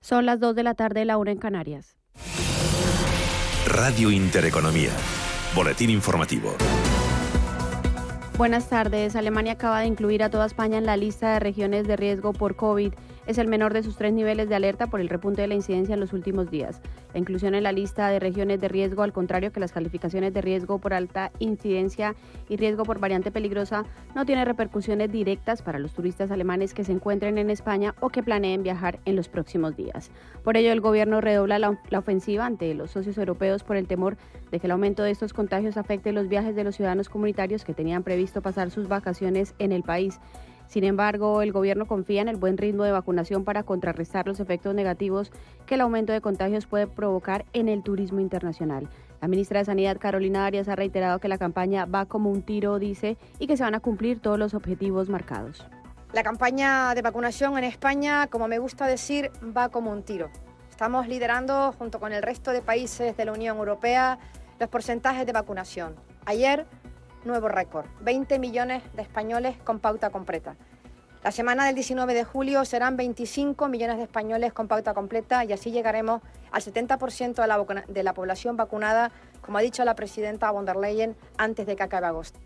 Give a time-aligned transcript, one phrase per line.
[0.00, 1.96] Son las 2 de la tarde, la una en Canarias.
[3.66, 4.90] Radio Intereconomía.
[5.54, 6.54] Boletín informativo.
[8.36, 9.16] Buenas tardes.
[9.16, 12.54] Alemania acaba de incluir a toda España en la lista de regiones de riesgo por
[12.54, 12.92] COVID
[13.28, 15.92] es el menor de sus tres niveles de alerta por el repunte de la incidencia
[15.92, 16.80] en los últimos días.
[17.12, 20.40] La inclusión en la lista de regiones de riesgo, al contrario que las calificaciones de
[20.40, 22.16] riesgo por alta incidencia
[22.48, 26.92] y riesgo por variante peligrosa, no tiene repercusiones directas para los turistas alemanes que se
[26.92, 30.10] encuentren en España o que planeen viajar en los próximos días.
[30.42, 34.16] Por ello, el gobierno redobla la, ofensiva ante los socios europeos por el temor
[34.50, 37.74] de que el aumento de estos contagios afecte los viajes de los ciudadanos comunitarios que
[37.74, 40.18] tenían previsto pasar sus vacaciones en el país.
[40.68, 44.74] Sin embargo, el gobierno confía en el buen ritmo de vacunación para contrarrestar los efectos
[44.74, 45.32] negativos
[45.66, 48.86] que el aumento de contagios puede provocar en el turismo internacional.
[49.22, 52.78] La ministra de Sanidad, Carolina Arias, ha reiterado que la campaña va como un tiro,
[52.78, 55.66] dice, y que se van a cumplir todos los objetivos marcados.
[56.12, 60.28] La campaña de vacunación en España, como me gusta decir, va como un tiro.
[60.70, 64.18] Estamos liderando, junto con el resto de países de la Unión Europea,
[64.60, 65.96] los porcentajes de vacunación.
[66.26, 66.66] Ayer
[67.24, 70.56] nuevo récord, 20 millones de españoles con pauta completa.
[71.24, 75.52] La semana del 19 de julio serán 25 millones de españoles con pauta completa y
[75.52, 80.76] así llegaremos al 70% de la, población vacunada, como ha dicho la presidenta von der
[80.76, 82.38] Leyen, antes de que acabe agosto.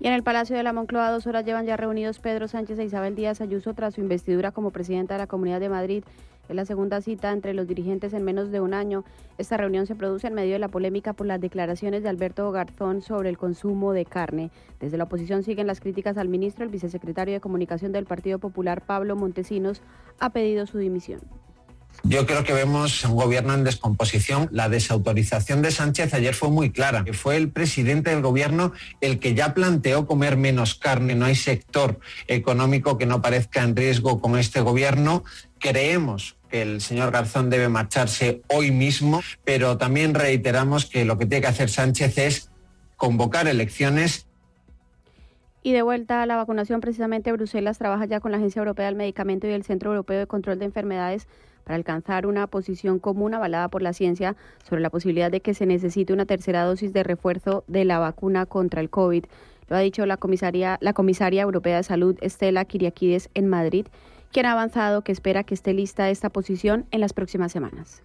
[0.00, 2.84] Y en el Palacio de la Moncloa dos horas llevan ya reunidos Pedro Sánchez e
[2.84, 6.04] Isabel Díaz Ayuso tras su investidura como presidenta de la Comunidad de Madrid.
[6.48, 9.04] Es la segunda cita entre los dirigentes en menos de un año.
[9.38, 13.00] Esta reunión se produce en medio de la polémica por las declaraciones de Alberto Garzón
[13.00, 14.50] sobre el consumo de carne.
[14.80, 16.64] Desde la oposición siguen las críticas al ministro.
[16.64, 19.82] El vicesecretario de Comunicación del Partido Popular, Pablo Montesinos,
[20.18, 21.20] ha pedido su dimisión.
[22.04, 24.48] Yo creo que vemos un gobierno en descomposición.
[24.50, 27.04] La desautorización de Sánchez ayer fue muy clara.
[27.12, 31.14] Fue el presidente del gobierno el que ya planteó comer menos carne.
[31.14, 35.22] No hay sector económico que no parezca en riesgo con este gobierno.
[35.62, 41.24] Creemos que el señor Garzón debe marcharse hoy mismo, pero también reiteramos que lo que
[41.24, 42.50] tiene que hacer Sánchez es
[42.96, 44.26] convocar elecciones
[45.64, 48.96] y de vuelta a la vacunación, precisamente Bruselas trabaja ya con la Agencia Europea del
[48.96, 51.28] Medicamento y el Centro Europeo de Control de Enfermedades
[51.62, 54.34] para alcanzar una posición común avalada por la ciencia
[54.68, 58.44] sobre la posibilidad de que se necesite una tercera dosis de refuerzo de la vacuna
[58.44, 59.24] contra el COVID.
[59.68, 63.86] Lo ha dicho la comisaria, la comisaria europea de salud Estela Kiriakides en Madrid,
[64.32, 68.02] quien ha avanzado que espera que esté lista esta posición en las próximas semanas.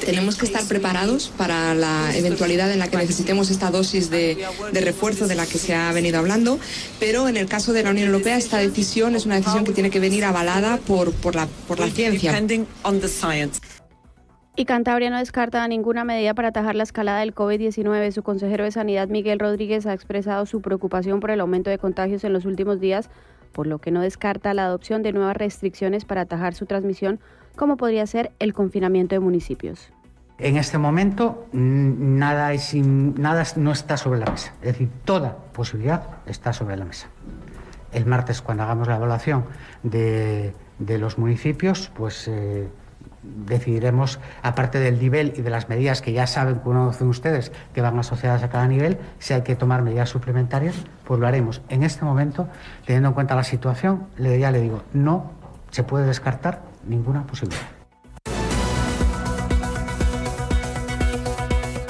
[0.00, 5.28] Tenemos que estar preparados para la eventualidad en la que necesitemos esta dosis de, refuerzo
[5.28, 6.58] de la que se ha venido hablando,
[6.98, 9.90] pero en el caso de la Unión Europea esta decisión es una decisión que tiene
[9.90, 12.32] que venir avalada por, por, la, por la ciencia.
[14.56, 18.10] Y Cantabria no descarta ninguna medida para atajar la escalada del COVID-19.
[18.10, 22.24] Su consejero de Sanidad, Miguel Rodríguez, ha expresado su preocupación por el aumento de contagios
[22.24, 23.08] en los últimos días,
[23.58, 27.18] por lo que no descarta la adopción de nuevas restricciones para atajar su transmisión
[27.56, 29.92] como podría ser el confinamiento de municipios.
[30.38, 36.04] En este momento nada, es, nada no está sobre la mesa, es decir, toda posibilidad
[36.26, 37.08] está sobre la mesa.
[37.90, 39.44] El martes, cuando hagamos la evaluación
[39.82, 42.68] de, los municipios, pues eh,
[43.46, 47.98] decidiremos, aparte del nivel y de las medidas que ya saben, conocen ustedes, que van
[47.98, 50.74] asociadas a cada nivel, si hay que tomar medidas suplementarias,
[51.04, 51.62] pues lo haremos.
[51.68, 52.48] En este momento,
[52.86, 55.32] teniendo en cuenta la situación, ya le digo, no
[55.70, 57.77] se puede descartar ninguna posibilidad.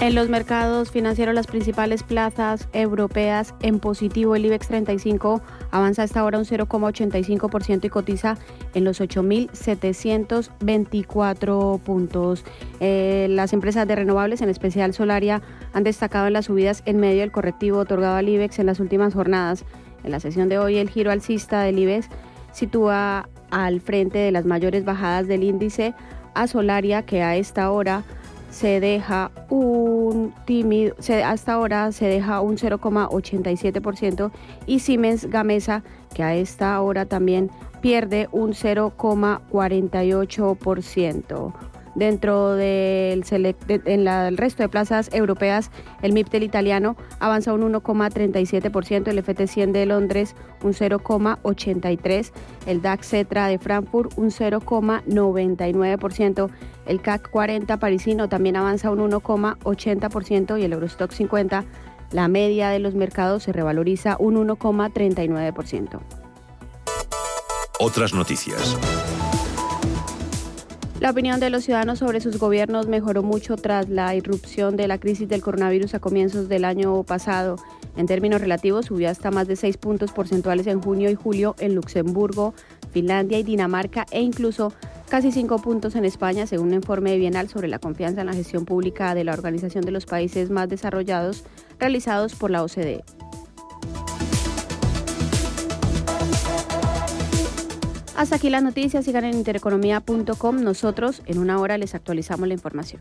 [0.01, 5.43] En los mercados financieros, las principales plazas europeas en positivo, el IBEX 35
[5.73, 8.39] avanza hasta ahora un 0,85% y cotiza
[8.75, 12.45] en los 8.724 puntos.
[12.79, 15.43] Eh, las empresas de renovables, en especial Solaria,
[15.73, 19.15] han destacado en las subidas en medio del correctivo otorgado al IBEX en las últimas
[19.15, 19.65] jornadas.
[20.05, 22.09] En la sesión de hoy, el giro alcista del IBEX
[22.53, 25.93] sitúa al frente de las mayores bajadas del índice
[26.35, 28.05] a Solaria, que a esta hora
[28.51, 34.33] se deja un tímido, hasta ahora se deja un 0,87%
[34.67, 35.85] y Siemens Gamesa,
[36.15, 37.51] que a esta hora también
[37.81, 41.53] pierde un 0,48%.
[41.99, 43.25] Dentro del
[43.69, 49.85] en el resto de plazas europeas, el MIPTEL italiano avanza un 1,37%, el FT100 de
[49.85, 52.31] Londres un 0,83%,
[52.67, 56.51] el DAX Cetra de Frankfurt un 0,99%,
[56.89, 61.65] el CAC 40 parisino también avanza un 1,80% y el Eurostock 50,
[62.11, 66.01] la media de los mercados se revaloriza un 1,39%.
[67.79, 68.77] Otras noticias.
[71.01, 74.99] La opinión de los ciudadanos sobre sus gobiernos mejoró mucho tras la irrupción de la
[74.99, 77.55] crisis del coronavirus a comienzos del año pasado.
[77.97, 81.77] En términos relativos, subió hasta más de seis puntos porcentuales en junio y julio en
[81.77, 82.53] Luxemburgo,
[82.91, 84.73] Finlandia y Dinamarca e incluso
[85.09, 88.65] casi cinco puntos en España, según un informe bienal sobre la confianza en la gestión
[88.65, 91.45] pública de la Organización de los Países Más Desarrollados
[91.79, 93.05] realizados por la OCDE.
[98.17, 100.63] Hasta aquí las noticias, sigan en intereconomía.com.
[100.63, 103.01] Nosotros en una hora les actualizamos la información.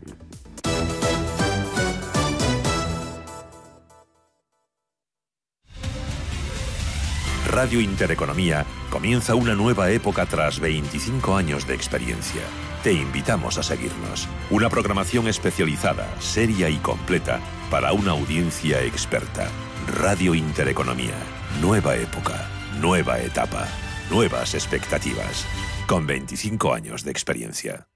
[7.48, 12.42] Radio Intereconomía comienza una nueva época tras 25 años de experiencia.
[12.82, 14.28] Te invitamos a seguirnos.
[14.50, 17.40] Una programación especializada, seria y completa
[17.70, 19.48] para una audiencia experta.
[19.86, 21.14] Radio Intereconomía.
[21.62, 22.46] Nueva época.
[22.82, 23.66] Nueva etapa.
[24.10, 25.46] Nuevas expectativas.
[25.86, 27.88] Con 25 años de experiencia.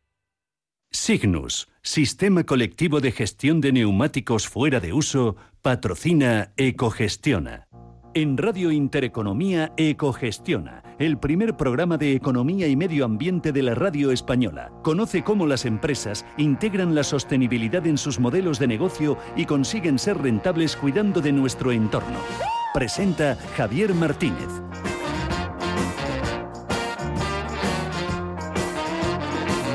[0.91, 7.69] Signus, Sistema Colectivo de Gestión de Neumáticos Fuera de Uso, patrocina Ecogestiona.
[8.15, 14.13] En Radio Intereconomía Ecogestiona, el primer programa de economía y medio ambiente de la radio
[14.13, 14.71] española.
[14.83, 20.19] Conoce cómo las empresas integran la sostenibilidad en sus modelos de negocio y consiguen ser
[20.19, 22.19] rentables cuidando de nuestro entorno.
[22.75, 24.61] Presenta Javier Martínez.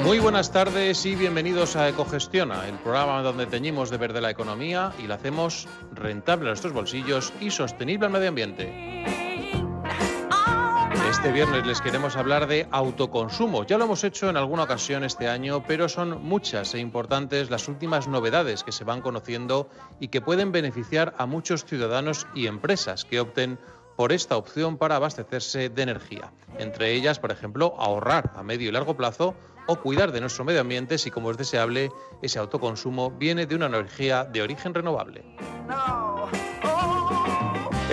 [0.08, 4.94] Muy buenas tardes y bienvenidos a Ecogestiona, el programa donde teñimos de verde la economía
[5.04, 9.04] y la hacemos rentable a nuestros bolsillos y sostenible al medio ambiente.
[11.10, 13.66] Este viernes les queremos hablar de autoconsumo.
[13.66, 17.68] Ya lo hemos hecho en alguna ocasión este año, pero son muchas e importantes las
[17.68, 19.70] últimas novedades que se van conociendo
[20.00, 23.60] y que pueden beneficiar a muchos ciudadanos y empresas que opten
[23.98, 26.32] por esta opción para abastecerse de energía.
[26.60, 29.36] Entre ellas, por ejemplo, ahorrar a medio y largo plazo
[29.68, 31.92] o cuidar de nuestro medio ambiente si, como es deseable,
[32.22, 35.24] ese autoconsumo viene de una energía de origen renovable.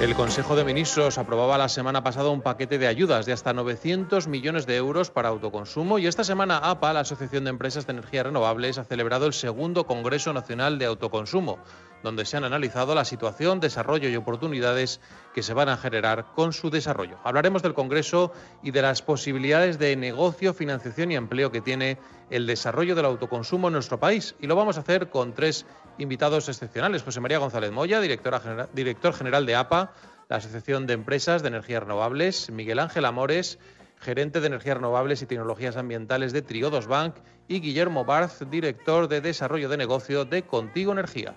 [0.00, 4.26] El Consejo de Ministros aprobaba la semana pasada un paquete de ayudas de hasta 900
[4.26, 8.26] millones de euros para autoconsumo y esta semana APA, la Asociación de Empresas de Energías
[8.26, 11.58] Renovables, ha celebrado el segundo Congreso Nacional de Autoconsumo,
[12.04, 15.00] donde se han analizado la situación, desarrollo y oportunidades
[15.34, 17.18] que se van a generar con su desarrollo.
[17.24, 18.30] Hablaremos del Congreso
[18.62, 21.98] y de las posibilidades de negocio, financiación y empleo que tiene
[22.28, 25.64] el desarrollo del autoconsumo en nuestro país y lo vamos a hacer con tres
[25.96, 27.02] invitados excepcionales.
[27.02, 29.94] José María González Moya, director general de APA,
[30.28, 33.58] la Asociación de Empresas de Energías Renovables, Miguel Ángel Amores,
[33.98, 37.14] gerente de Energías Renovables y Tecnologías Ambientales de Triodos Bank,
[37.48, 41.34] y Guillermo Barth, director de Desarrollo de Negocio de Contigo Energía.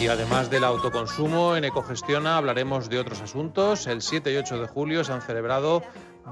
[0.00, 3.86] Y además del autoconsumo, en Ecogestiona hablaremos de otros asuntos.
[3.86, 5.82] El 7 y 8 de julio se han celebrado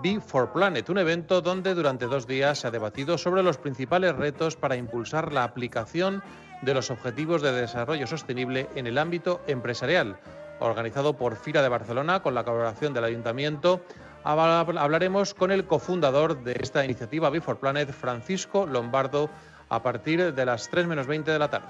[0.02, 4.14] Be for Planet, un evento donde durante dos días se ha debatido sobre los principales
[4.14, 6.22] retos para impulsar la aplicación
[6.62, 10.18] de los Objetivos de Desarrollo Sostenible en el ámbito empresarial.
[10.60, 13.80] Organizado por FIRA de Barcelona con la colaboración del Ayuntamiento,
[14.22, 19.30] hablaremos con el cofundador de esta iniciativa Be for Planet, Francisco Lombardo,
[19.74, 21.68] a partir de las 3 menos 20 de la tarde.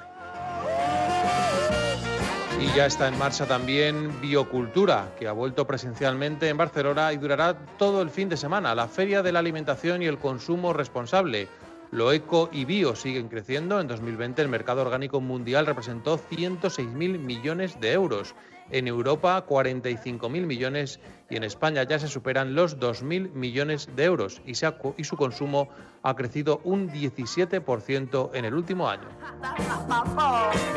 [2.61, 7.55] Y ya está en marcha también Biocultura, que ha vuelto presencialmente en Barcelona y durará
[7.77, 11.49] todo el fin de semana, la Feria de la Alimentación y el Consumo Responsable.
[11.91, 13.81] Lo eco y bio siguen creciendo.
[13.81, 18.35] En 2020 el mercado orgánico mundial representó 106.000 millones de euros.
[18.70, 24.40] En Europa 45.000 millones y en España ya se superan los 2.000 millones de euros
[24.47, 25.68] y, su consumo
[26.02, 29.09] ha crecido un 17% en el último año.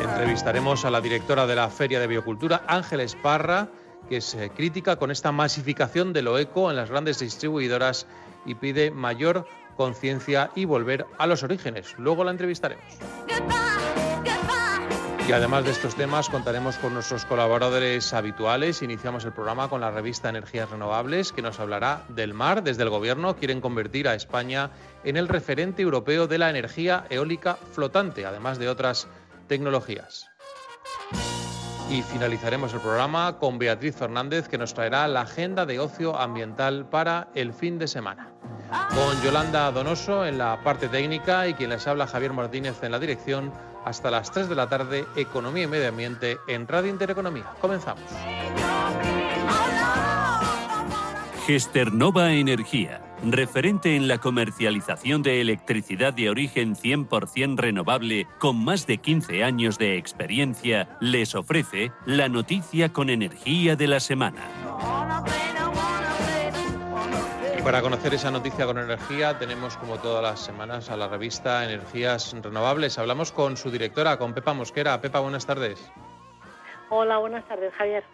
[0.02, 3.68] Entrevistaremos a la directora de la Feria de Biocultura, Ángeles Parra,
[4.08, 8.06] que es eh, crítica con esta masificación de lo eco en las grandes distribuidoras
[8.46, 11.94] y pide mayor conciencia y volver a los orígenes.
[11.98, 12.84] Luego la entrevistaremos.
[15.28, 18.80] Y además de estos temas contaremos con nuestros colaboradores habituales.
[18.80, 22.62] Iniciamos el programa con la revista Energías Renovables que nos hablará del mar.
[22.62, 24.70] Desde el Gobierno quieren convertir a España
[25.04, 29.06] en el referente europeo de la energía eólica flotante, además de otras
[29.48, 30.30] tecnologías.
[31.90, 36.86] Y finalizaremos el programa con Beatriz Fernández que nos traerá la agenda de ocio ambiental
[36.86, 38.30] para el fin de semana.
[38.90, 42.98] Con Yolanda Donoso en la parte técnica y quien les habla Javier Martínez en la
[42.98, 43.52] dirección
[43.84, 47.46] hasta las 3 de la tarde, Economía y Medio Ambiente en Radio Intereconomía.
[47.60, 48.04] Comenzamos.
[51.46, 58.98] Gesternova Energía, referente en la comercialización de electricidad de origen 100% renovable con más de
[58.98, 64.42] 15 años de experiencia, les ofrece la noticia con energía de la semana
[67.68, 72.34] para conocer esa noticia con energía tenemos como todas las semanas a la revista Energías
[72.42, 72.98] Renovables.
[72.98, 74.98] Hablamos con su directora, con Pepa Mosquera.
[75.02, 75.92] Pepa, buenas tardes.
[76.88, 78.04] Hola, buenas tardes, Javier.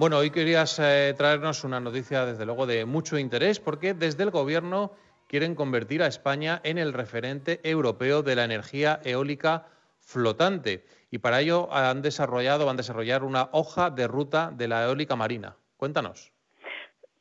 [0.00, 4.30] Bueno, hoy querías eh, traernos una noticia, desde luego, de mucho interés, porque desde el
[4.30, 4.92] Gobierno
[5.26, 9.66] quieren convertir a España en el referente europeo de la energía eólica
[9.98, 10.86] flotante.
[11.10, 15.16] Y para ello han desarrollado, van a desarrollar una hoja de ruta de la eólica
[15.16, 15.58] marina.
[15.76, 16.32] Cuéntanos.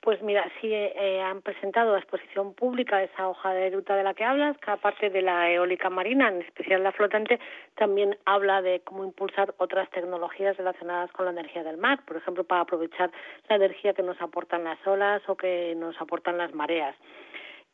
[0.01, 4.13] Pues mira, sí eh, han presentado a exposición pública esa hoja de ruta de la
[4.13, 7.37] que hablas, que aparte de la eólica marina, en especial la flotante,
[7.75, 12.45] también habla de cómo impulsar otras tecnologías relacionadas con la energía del mar, por ejemplo,
[12.45, 13.11] para aprovechar
[13.49, 16.95] la energía que nos aportan las olas o que nos aportan las mareas.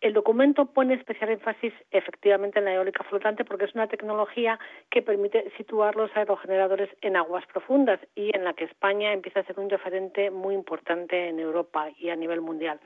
[0.01, 4.59] El documento pone especial énfasis efectivamente en la eólica flotante porque es una tecnología
[4.89, 9.45] que permite situar los aerogeneradores en aguas profundas y en la que España empieza a
[9.45, 12.79] ser un referente muy importante en Europa y a nivel mundial.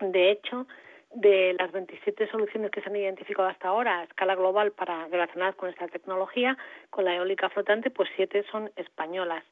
[0.00, 0.66] De hecho,
[1.12, 5.56] de las 27 soluciones que se han identificado hasta ahora a escala global para relacionadas
[5.56, 6.56] con esta tecnología,
[6.88, 9.44] con la eólica flotante, pues siete son españolas.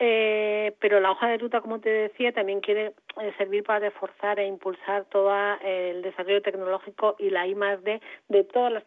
[0.00, 4.40] Eh, pero la hoja de ruta, como te decía, también quiere eh, servir para reforzar
[4.40, 5.32] e impulsar todo
[5.62, 8.82] el desarrollo tecnológico y la I D de todas las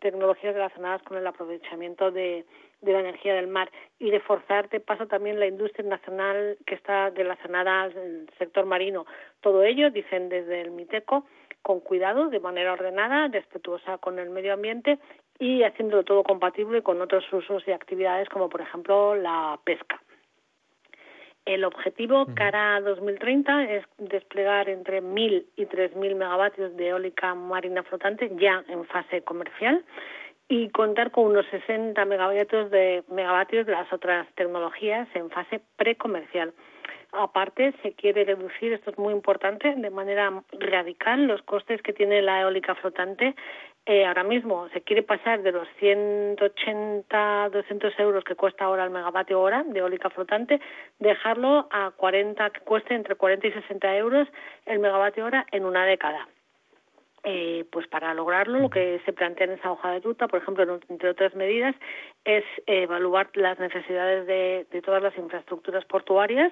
[0.00, 2.44] tecnologías relacionadas con el aprovechamiento de,
[2.82, 7.08] de la energía del mar y reforzar de paso también la industria nacional que está
[7.08, 9.06] relacionada al sector marino.
[9.40, 11.24] Todo ello, dicen desde el MITECO,
[11.62, 14.98] con cuidado, de manera ordenada, respetuosa con el medio ambiente
[15.38, 20.02] y haciéndolo todo compatible con otros usos y actividades como, por ejemplo, la pesca.
[21.50, 27.82] El objetivo cara a 2030 es desplegar entre 1.000 y 3.000 megavatios de eólica marina
[27.82, 29.84] flotante ya en fase comercial
[30.46, 36.54] y contar con unos 60 megavatios de, megavatios de las otras tecnologías en fase precomercial.
[37.10, 42.22] Aparte, se quiere reducir, esto es muy importante, de manera radical los costes que tiene
[42.22, 43.34] la eólica flotante
[43.86, 48.90] eh, ahora mismo se quiere pasar de los 180, 200 euros que cuesta ahora el
[48.90, 50.60] megavatio hora de eólica flotante,
[50.98, 54.28] dejarlo a 40, que cueste entre 40 y 60 euros
[54.66, 56.28] el megavatio hora en una década.
[57.22, 60.80] Eh, pues para lograrlo lo que se plantea en esa hoja de ruta, por ejemplo,
[60.88, 61.74] entre otras medidas,
[62.24, 66.50] es evaluar las necesidades de, todas las infraestructuras portuarias.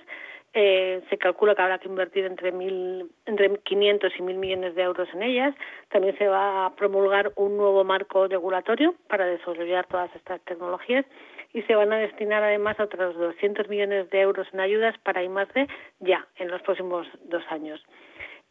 [0.52, 4.82] Eh, se calcula que habrá que invertir entre, mil, entre 500 y 1.000 millones de
[4.82, 5.54] euros en ellas.
[5.88, 11.06] También se va a promulgar un nuevo marco regulatorio para desarrollar todas estas tecnologías
[11.54, 15.66] y se van a destinar además otros 200 millones de euros en ayudas para I+D
[16.00, 17.82] ya en los próximos dos años.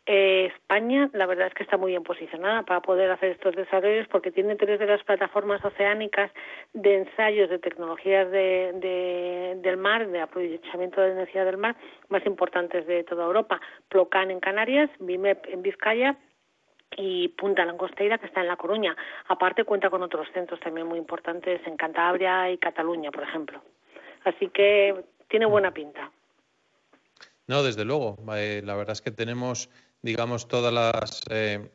[0.09, 4.07] Eh, España, la verdad es que está muy bien posicionada para poder hacer estos desarrollos
[4.07, 6.31] porque tiene tres de las plataformas oceánicas
[6.71, 11.75] de ensayos de tecnologías de, del mar, de aprovechamiento de energía del mar,
[12.07, 13.59] más importantes de toda Europa.
[13.89, 16.15] Plocan en Canarias, BIMEP en Vizcaya
[16.95, 18.95] y Punta Langosteira, que está en La Coruña.
[19.27, 23.61] Aparte, cuenta con otros centros también muy importantes en Cantabria y Cataluña, por ejemplo.
[24.23, 26.09] Así que tiene buena pinta.
[27.47, 28.17] No, desde luego.
[28.35, 29.69] Eh, la verdad es que tenemos
[30.01, 31.69] digamos, todas las, eh,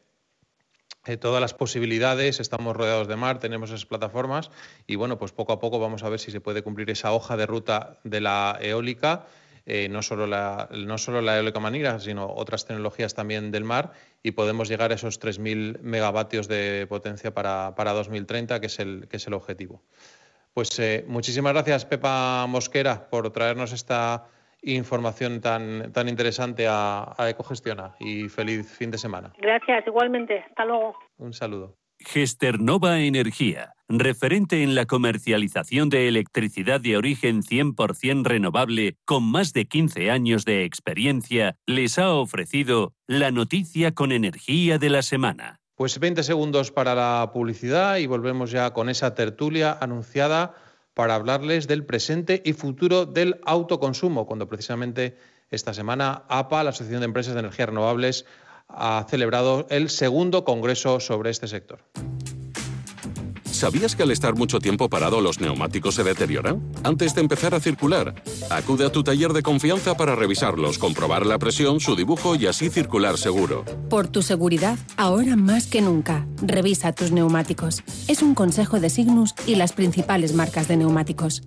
[1.05, 4.51] eh, todas las posibilidades, estamos rodeados de mar, tenemos esas plataformas
[4.87, 7.37] y bueno, pues poco a poco vamos a ver si se puede cumplir esa hoja
[7.37, 9.27] de ruta de la eólica.
[9.65, 13.93] Eh, no, solo la, no solo la eólica manera, sino otras tecnologías también del mar,
[14.21, 19.07] y podemos llegar a esos 3.000 megavatios de potencia para, para 2030, que es el,
[19.09, 19.81] que es el objetivo.
[20.53, 24.27] Pues muchísimas gracias, Pepa Mosquera, por traernos esta
[24.63, 29.33] información tan, tan interesante a, a Ecogestiona y feliz fin de semana.
[29.39, 30.45] Gracias, igualmente.
[30.49, 30.95] Hasta luego.
[31.19, 31.77] Un saludo.
[32.05, 39.67] Gesternova Energía, referente en la comercialización de electricidad de origen 100% renovable con más de
[39.67, 45.61] 15 años de experiencia, les ha ofrecido la noticia con energía de la semana.
[45.77, 50.55] Pues 20 segundos para la publicidad y volvemos ya con esa tertulia anunciada
[50.95, 55.17] para hablarles del presente y futuro del autoconsumo, cuando precisamente
[55.51, 58.27] esta semana APA, la Asociación de Empresas de Energías Renovables,
[58.69, 61.81] ha celebrado el segundo congreso sobre este sector.
[63.63, 66.61] ¿Sabías que al estar mucho tiempo parado los neumáticos se deterioran?
[66.83, 68.13] Antes de empezar a circular,
[68.51, 72.71] acude a tu taller de confianza para revisarlos, comprobar la presión, su dibujo y así
[72.71, 73.65] circular seguro.
[73.89, 77.85] Por tu seguridad, ahora más que nunca, revisa tus neumáticos.
[78.09, 81.45] Es un consejo de Signus y las principales marcas de neumáticos.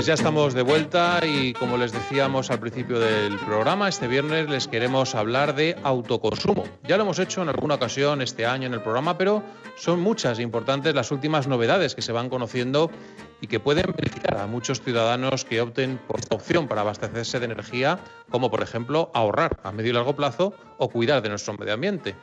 [0.00, 4.48] Pues ya estamos de vuelta y como les decíamos al principio del programa, este viernes
[4.48, 6.64] les queremos hablar de autoconsumo.
[6.84, 9.42] Ya lo hemos hecho en alguna ocasión este año en el programa, pero
[9.76, 12.90] son muchas e importantes las últimas novedades que se van conociendo
[13.40, 17.46] y que pueden beneficiar a muchos ciudadanos que opten por esta opción para abastecerse de
[17.46, 17.98] energía,
[18.30, 22.14] como por ejemplo ahorrar a medio y largo plazo o cuidar de nuestro medio ambiente.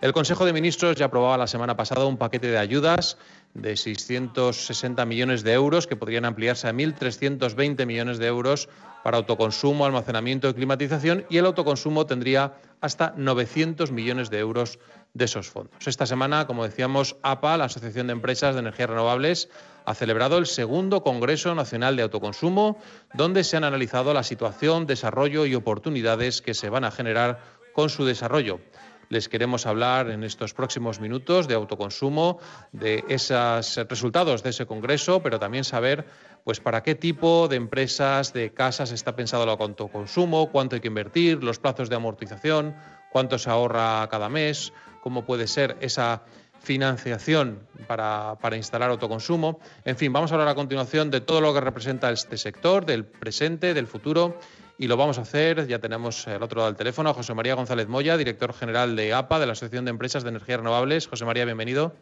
[0.00, 3.16] El Consejo de Ministros ya aprobaba la semana pasada un paquete de ayudas
[3.54, 8.68] de 660 millones de euros que podrían ampliarse a 1.320 millones de euros
[9.02, 14.78] para autoconsumo, almacenamiento y climatización y el autoconsumo tendría hasta 900 millones de euros
[15.14, 15.86] de esos fondos.
[15.86, 19.48] Esta semana, como decíamos, APA, la Asociación de Empresas de Energías Renovables,
[19.84, 22.78] ha celebrado el segundo Congreso Nacional de Autoconsumo,
[23.14, 27.40] donde se han analizado la situación, desarrollo y oportunidades que se van a generar
[27.72, 28.60] con su desarrollo.
[29.08, 32.40] Les queremos hablar en estos próximos minutos de autoconsumo,
[32.72, 36.06] de esos resultados de ese congreso, pero también saber
[36.42, 40.88] pues para qué tipo de empresas, de casas está pensado el autoconsumo, cuánto hay que
[40.88, 42.74] invertir, los plazos de amortización,
[43.10, 44.72] cuánto se ahorra cada mes,
[45.02, 46.22] cómo puede ser esa
[46.60, 49.60] financiación para, para, instalar autoconsumo.
[49.84, 53.04] En fin, vamos a hablar a continuación de todo lo que representa este sector, del
[53.04, 54.38] presente, del futuro,
[54.78, 55.66] y lo vamos a hacer.
[55.66, 59.14] Ya tenemos al otro lado del teléfono a José María González Moya, director general de
[59.14, 61.08] APA, de la Asociación de Empresas de Energías Renovables.
[61.08, 61.94] José María, bienvenido.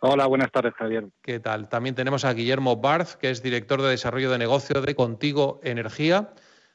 [0.00, 1.06] Hola, buenas tardes, Javier.
[1.22, 1.68] ¿Qué tal?
[1.68, 6.30] También tenemos a Guillermo Barth, que es director de desarrollo de negocio de Contigo Energía.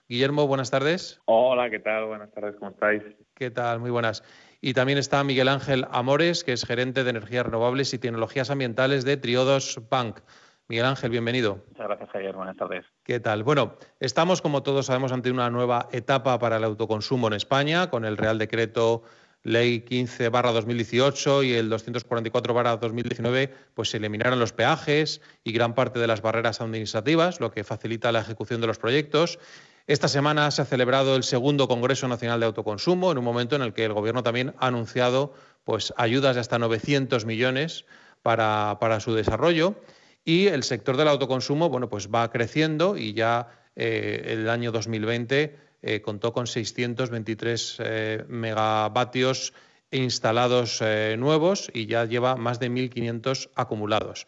[0.07, 1.21] Guillermo, buenas tardes.
[1.25, 2.05] Hola, ¿qué tal?
[2.05, 3.01] Buenas tardes, ¿cómo estáis?
[3.33, 3.79] ¿Qué tal?
[3.79, 4.23] Muy buenas.
[4.59, 9.05] Y también está Miguel Ángel Amores, que es gerente de energías renovables y tecnologías ambientales
[9.05, 10.19] de Triodos Bank.
[10.67, 11.63] Miguel Ángel, bienvenido.
[11.69, 12.35] Muchas gracias, Javier.
[12.35, 12.85] Buenas tardes.
[13.11, 13.43] ¿Qué tal?
[13.43, 18.05] Bueno, estamos, como todos sabemos, ante una nueva etapa para el autoconsumo en España, con
[18.05, 19.03] el Real Decreto
[19.43, 25.99] Ley 15 2018 y el 244 2019, pues se eliminaron los peajes y gran parte
[25.99, 29.39] de las barreras administrativas, lo que facilita la ejecución de los proyectos.
[29.87, 33.61] Esta semana se ha celebrado el segundo Congreso Nacional de Autoconsumo, en un momento en
[33.63, 35.33] el que el Gobierno también ha anunciado
[35.65, 37.83] pues, ayudas de hasta 900 millones
[38.21, 39.75] para, su desarrollo.
[40.23, 45.55] Y el sector del autoconsumo bueno, pues va creciendo y ya eh, el año 2020
[45.81, 49.53] eh, contó con 623 eh, megavatios
[49.93, 50.81] instalados
[51.17, 54.25] nuevos y ya lleva más de 1.500 acumulados.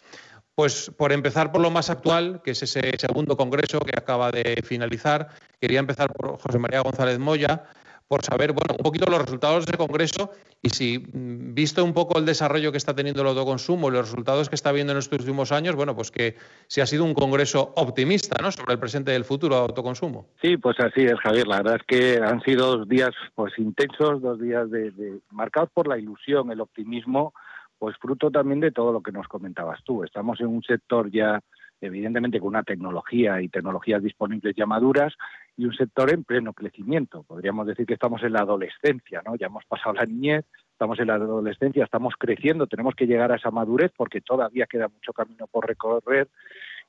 [0.55, 4.61] Pues por empezar por lo más actual, que es ese segundo congreso que acaba de
[4.63, 5.29] finalizar,
[5.61, 7.63] quería empezar por José María González Moya,
[8.07, 12.19] por saber bueno, un poquito los resultados del congreso y si, mm, visto un poco
[12.19, 15.19] el desarrollo que está teniendo el autoconsumo y los resultados que está viendo en estos
[15.19, 16.35] últimos años, bueno, pues que
[16.67, 18.51] si ha sido un congreso optimista, ¿no?
[18.51, 20.27] Sobre el presente y el futuro del autoconsumo.
[20.41, 21.47] Sí, pues así es, Javier.
[21.47, 25.87] La verdad es que han sido dos días pues intensos, dos días de marcados por
[25.87, 27.33] la ilusión, el optimismo
[27.77, 30.03] pues fruto también de todo lo que nos comentabas tú.
[30.03, 31.41] Estamos en un sector ya
[31.81, 35.13] evidentemente con una tecnología y tecnologías disponibles ya maduras
[35.55, 37.23] y un sector en pleno crecimiento.
[37.23, 39.35] Podríamos decir que estamos en la adolescencia, ¿no?
[39.35, 43.35] Ya hemos pasado la niñez, estamos en la adolescencia, estamos creciendo, tenemos que llegar a
[43.35, 46.27] esa madurez porque todavía queda mucho camino por recorrer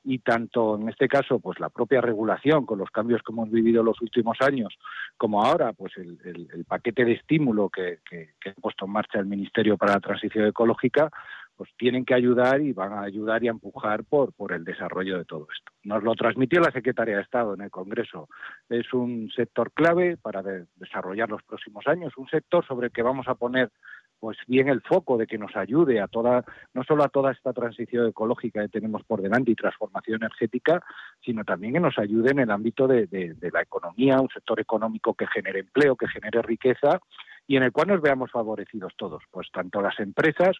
[0.03, 3.81] y tanto en este caso pues la propia regulación con los cambios que hemos vivido
[3.81, 4.77] los últimos años
[5.17, 9.77] como ahora pues el, paquete de estímulo que, que, ha puesto en marcha el Ministerio
[9.77, 11.09] para la Transición Ecológica
[11.55, 15.17] pues tienen que ayudar y van a ayudar y a empujar por, por el desarrollo
[15.17, 15.71] de todo esto.
[15.83, 18.27] Nos lo transmitió la Secretaría de Estado en el Congreso.
[18.69, 20.43] Es un sector clave para
[20.75, 23.71] desarrollar los próximos años, un sector sobre el que vamos a poner
[24.19, 27.53] pues bien el foco de que nos ayude a toda, no solo a toda esta
[27.53, 30.83] transición ecológica que tenemos por delante y transformación energética,
[31.23, 35.13] sino también que nos ayude en el ámbito de, de la economía, un sector económico
[35.13, 36.99] que genere empleo, que genere riqueza
[37.47, 40.57] y en el cual nos veamos favorecidos todos, pues tanto las empresas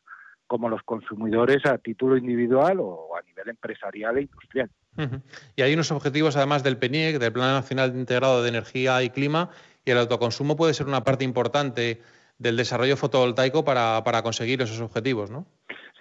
[0.47, 4.69] como los consumidores a título individual o a nivel empresarial e industrial.
[5.55, 9.49] Y hay unos objetivos, además del PNIEC, del Plan Nacional Integrado de Energía y Clima,
[9.83, 12.01] y el autoconsumo puede ser una parte importante
[12.37, 15.45] del desarrollo fotovoltaico para, para conseguir esos objetivos, ¿no?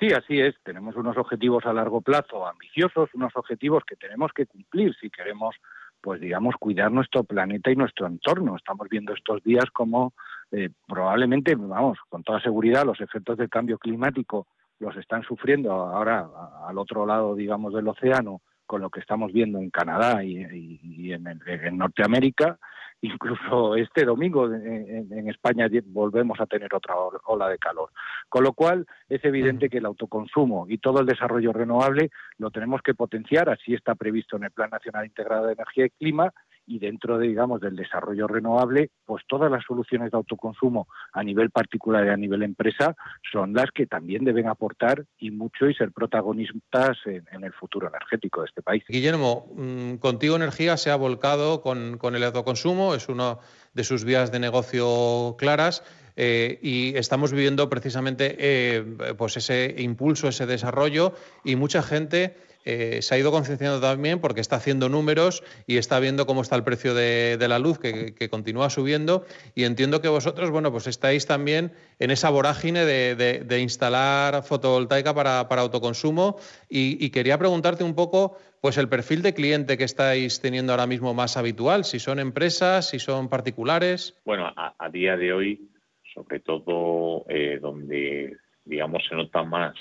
[0.01, 0.55] Sí, así es.
[0.65, 5.55] Tenemos unos objetivos a largo plazo ambiciosos, unos objetivos que tenemos que cumplir si queremos,
[6.01, 8.57] pues digamos, cuidar nuestro planeta y nuestro entorno.
[8.57, 10.13] Estamos viendo estos días como
[10.55, 14.47] eh, probablemente, vamos, con toda seguridad, los efectos del cambio climático
[14.79, 16.29] los están sufriendo ahora
[16.67, 21.27] al otro lado, digamos, del océano, con lo que estamos viendo en Canadá y, en,
[21.47, 22.59] en Norteamérica
[23.05, 27.91] incluso este domingo en, España volvemos a tener otra ola de calor.
[28.29, 32.81] Con lo cual es evidente que el autoconsumo y todo el desarrollo renovable lo tenemos
[32.83, 36.33] que potenciar, así está previsto en el Plan Nacional Integrado de Energía y Clima,
[36.67, 41.51] y dentro de, digamos, del desarrollo renovable, pues todas las soluciones de autoconsumo a nivel
[41.51, 42.95] particular y a nivel empresa
[43.31, 48.41] son las que también deben aportar y mucho y ser protagonistas en, el futuro energético
[48.41, 48.85] de este país.
[48.89, 53.39] Guillermo, mm, Contigo Energía se ha volcado con, con el autoconsumo, es una
[53.75, 55.83] de sus vías de negocio claras.
[56.17, 58.85] Eh, y estamos viviendo precisamente eh,
[59.19, 64.41] pues ese impulso, ese desarrollo y mucha gente eh, se ha ido concienciando también porque
[64.41, 68.71] está haciendo números y está viendo cómo está el precio de, la luz que, continúa
[68.71, 75.15] subiendo y entiendo que vosotros, bueno, pues estáis también en esa vorágine de, instalar fotovoltaica
[75.15, 76.37] para, autoconsumo
[76.69, 81.15] y, quería preguntarte un poco, pues el perfil de cliente que estáis teniendo ahora mismo
[81.15, 84.19] más habitual, si son empresas, si son particulares.
[84.25, 85.69] Bueno, a, día de hoy,
[86.15, 89.75] sobre todo eh, donde, digamos, se nota más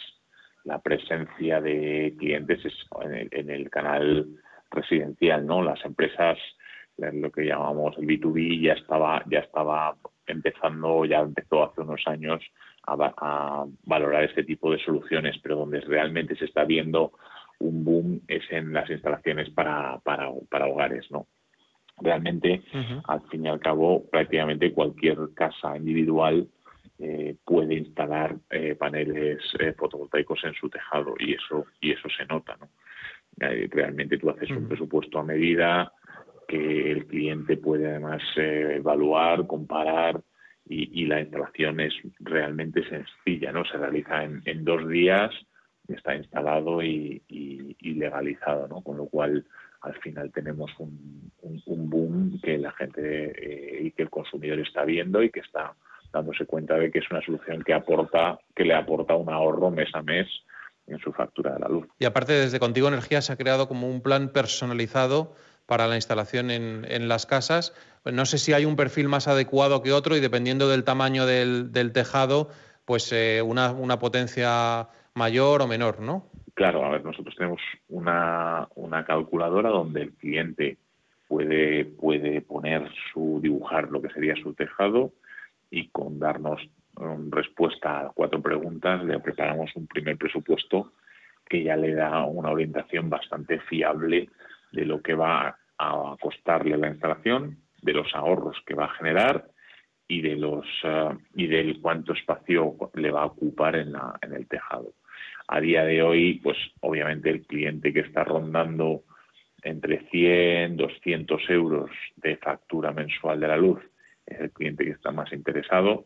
[0.63, 2.61] la presencia de clientes
[3.01, 4.27] en el, canal
[4.71, 5.61] residencial, ¿no?
[5.61, 6.37] Las empresas,
[6.97, 9.95] lo que llamamos el B2B, ya estaba, ya estaba
[10.25, 12.41] empezando, ya empezó hace unos años
[12.87, 17.13] a, valorar este tipo de soluciones, pero donde realmente se está viendo
[17.59, 21.27] un boom es en las instalaciones para, para, para hogares, ¿no?
[22.01, 22.63] Realmente,
[23.05, 26.47] al fin y al cabo, prácticamente cualquier casa individual
[27.05, 32.25] eh, puede instalar eh, paneles eh, fotovoltaicos en su tejado y eso y eso se
[32.25, 32.69] nota no
[33.35, 35.91] realmente tú haces un presupuesto a medida
[36.47, 40.21] que el cliente puede además evaluar comparar
[40.65, 45.31] y, la instalación es realmente sencilla no se realiza en, dos días
[45.89, 47.21] está instalado y,
[47.81, 49.45] legalizado no con lo cual
[49.81, 55.21] al final tenemos un, un boom que la gente y que el consumidor está viendo
[55.21, 55.73] y que está
[56.13, 59.89] dándose cuenta de que es una solución que aporta, que le aporta un ahorro mes
[59.93, 60.27] a mes
[60.85, 61.87] en su factura de la luz.
[61.97, 65.33] Y aparte, desde Contigo Energía se ha creado como un plan personalizado
[65.65, 67.73] para la instalación en, las casas.
[68.05, 71.91] No sé si hay un perfil más adecuado que otro y dependiendo del tamaño del,
[71.93, 72.49] tejado,
[72.85, 76.27] pues eh, una, potencia mayor o menor, ¿no?
[76.53, 80.77] Claro, a ver, nosotros tenemos una, una calculadora donde el cliente
[81.29, 85.13] puede, puede poner su, dibujar lo que sería su tejado
[85.73, 86.61] y con darnos
[86.97, 90.93] um, respuesta a cuatro preguntas le preparamos un primer presupuesto
[91.49, 94.29] que ya le da una orientación bastante fiable
[94.71, 99.47] de lo que va a costarle la instalación, de los ahorros que va a generar
[100.07, 104.33] y de los uh, y del cuánto espacio le va a ocupar en, la, en
[104.33, 104.93] el tejado.
[105.47, 109.05] A día de hoy, pues obviamente el cliente que está rondando
[109.63, 113.79] entre 100, 200 euros de factura mensual de la luz
[114.25, 116.05] es el cliente que está más interesado.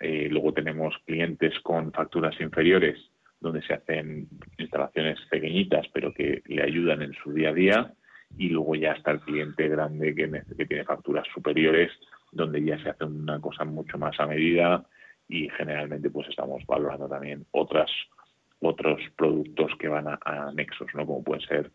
[0.00, 2.98] Eh, luego tenemos clientes con facturas inferiores
[3.40, 7.94] donde se hacen instalaciones pequeñitas pero que le ayudan en su día a día
[8.36, 11.90] y luego ya está el cliente grande que, que tiene facturas superiores
[12.30, 14.84] donde ya se hace una cosa mucho más a medida
[15.28, 17.90] y generalmente pues estamos valorando también otras
[18.60, 21.06] otros productos que van a, a anexos, ¿no?
[21.06, 21.70] Como pueden ser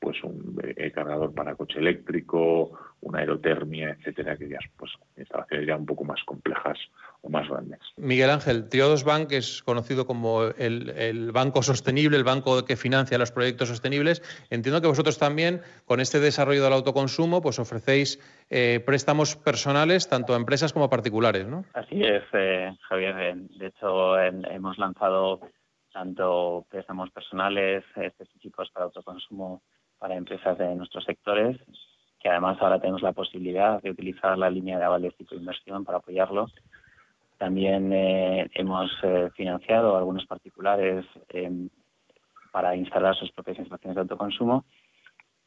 [0.00, 5.76] pues un eh, cargador para coche eléctrico, una aerotermia, etcétera, que ya pues instalaciones ya
[5.76, 6.78] un poco más complejas
[7.20, 7.80] o más grandes.
[7.96, 13.30] Miguel Ángel, Triodos Bank es conocido como el, banco sostenible, el banco que financia los
[13.30, 14.22] proyectos sostenibles.
[14.48, 20.32] Entiendo que vosotros también, con este desarrollo del autoconsumo, pues ofrecéis eh, préstamos personales tanto
[20.32, 21.64] a empresas como a particulares, ¿no?
[21.74, 23.36] Así es, eh, Javier.
[23.36, 25.40] De hecho, hemos lanzado
[25.92, 29.62] tanto préstamos personales específicos para autoconsumo
[30.00, 31.58] para empresas de nuestros sectores,
[32.20, 35.98] que además ahora tenemos la posibilidad de utilizar la línea de avales tipo inversión para
[35.98, 36.48] apoyarlo.
[37.38, 41.68] También eh, hemos eh, financiado a algunos particulares em,
[42.50, 44.64] para instalar sus propias instalaciones de autoconsumo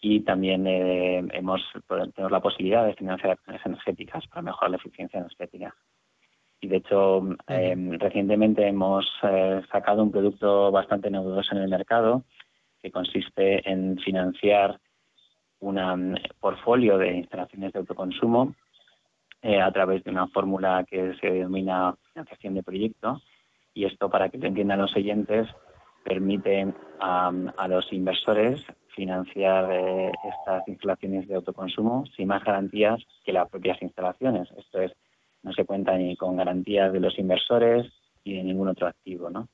[0.02, 5.20] y también eh, hemos tenemos la posibilidad de financiar acciones energéticas para mejorar la eficiencia
[5.20, 5.76] energética.
[6.62, 9.06] Y de hecho, em, recientemente hemos
[9.72, 12.24] sacado un producto bastante novedoso en el mercado
[12.84, 14.78] que consiste en financiar
[15.62, 18.54] un mm, portfolio de instalaciones de autoconsumo
[19.42, 23.22] eh, a través de una fórmula que se denomina financiación de proyecto.
[23.74, 25.48] Y esto, para que lo entiendan los oyentes,
[26.04, 27.32] permite a,
[27.70, 34.52] los inversores financiar eh, estas instalaciones de autoconsumo sin más garantías que las propias instalaciones.
[34.58, 34.92] Esto es,
[35.42, 37.92] no se cuenta ni con garantías de los inversores
[38.26, 39.48] ni de ningún otro activo, ¿no?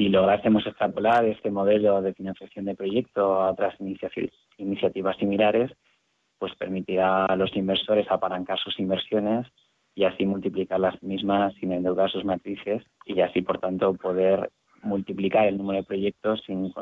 [0.00, 3.74] Si lográsemos extrapolar este modelo de financiación de proyecto a otras
[4.56, 5.70] iniciativas similares,
[6.38, 9.46] pues permitirá a los inversores apalancar sus inversiones
[9.94, 14.50] y así multiplicar las mismas sin endeudar sus matrices y así, por tanto, poder
[14.82, 16.72] multiplicar el número de proyectos sin,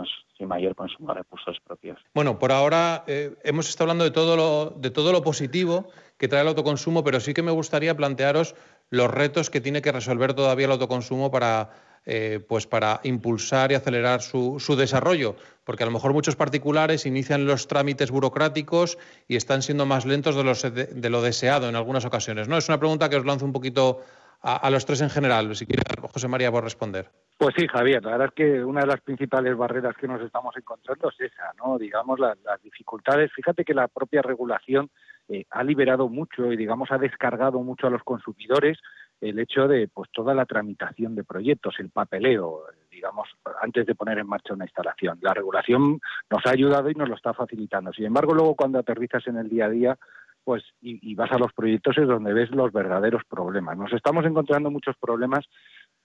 [0.46, 1.98] mayor consumo de recursos propios.
[2.14, 6.28] Bueno, por ahora eh, hemos estado hablando de todo, lo, de todo lo positivo que
[6.28, 8.54] trae el autoconsumo, pero sí que me gustaría plantearos
[8.90, 11.70] los retos que tiene que resolver todavía el autoconsumo para
[12.10, 17.44] eh, pues para impulsar y acelerar su, desarrollo, porque a lo mejor muchos particulares inician
[17.44, 18.96] los trámites burocráticos
[19.26, 22.48] y están siendo más lentos de, de, lo deseado en algunas ocasiones.
[22.48, 22.56] ¿no?
[22.56, 24.00] Es una pregunta que os lanzo un poquito
[24.40, 25.54] a, los tres en general.
[25.56, 27.10] Si quiere, José María, por responder.
[27.36, 30.56] Pues sí, Javier, la verdad es que una de las principales barreras que nos estamos
[30.56, 31.78] encontrando es esa, ¿no?
[31.78, 33.32] Digamos, las, dificultades.
[33.32, 34.90] Fíjate que la propia regulación
[35.28, 38.78] eh, ha liberado mucho y, digamos, ha descargado mucho a los consumidores
[39.20, 43.28] el hecho de, pues, toda la tramitación de proyectos, el papeleo, digamos,
[43.60, 45.18] antes de poner en marcha una instalación.
[45.20, 47.92] La regulación nos ha ayudado y nos lo está facilitando.
[47.92, 49.98] Sin embargo, luego cuando aterrizas en el día a día,
[50.44, 53.76] pues y, vas a los proyectos es donde ves los verdaderos problemas.
[53.76, 55.46] Nos estamos encontrando muchos problemas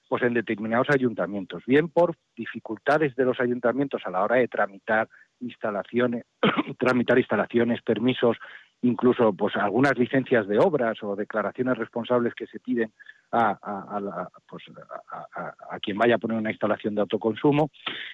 [0.10, 5.08] pues en determinados ayuntamientos, bien por dificultades de los ayuntamientos a la hora de tramitar
[5.40, 6.26] instalaciones,
[6.78, 8.38] tramitar instalaciones, permisos,
[8.84, 12.92] incluso pues algunas licencias de obras o declaraciones responsables que se piden
[13.32, 14.64] a, pues,
[15.70, 17.72] a, quien vaya a poner una instalación de autoconsumo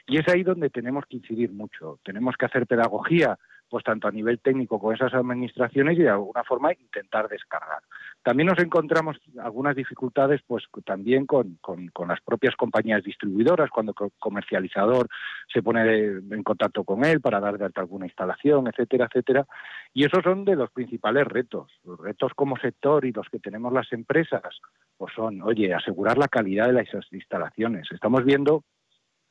[0.07, 1.99] y es ahí donde tenemos que incidir mucho.
[2.03, 3.37] Tenemos que hacer pedagogía
[3.69, 7.83] pues tanto a nivel técnico con esas administraciones y de alguna forma intentar descargar.
[8.23, 14.11] También nos encontramos algunas dificultades pues también con, con, las propias compañías distribuidoras cuando el
[14.17, 15.07] comercializador
[15.51, 19.45] se pone en contacto con él para dar de alta alguna instalación, etcétera, etcétera.
[19.93, 21.71] Y esos son de los principales retos.
[21.83, 24.59] Los retos como sector y los que tenemos las empresas
[24.97, 27.87] pues son, oye, asegurar la calidad de las instalaciones.
[27.91, 28.63] Estamos viendo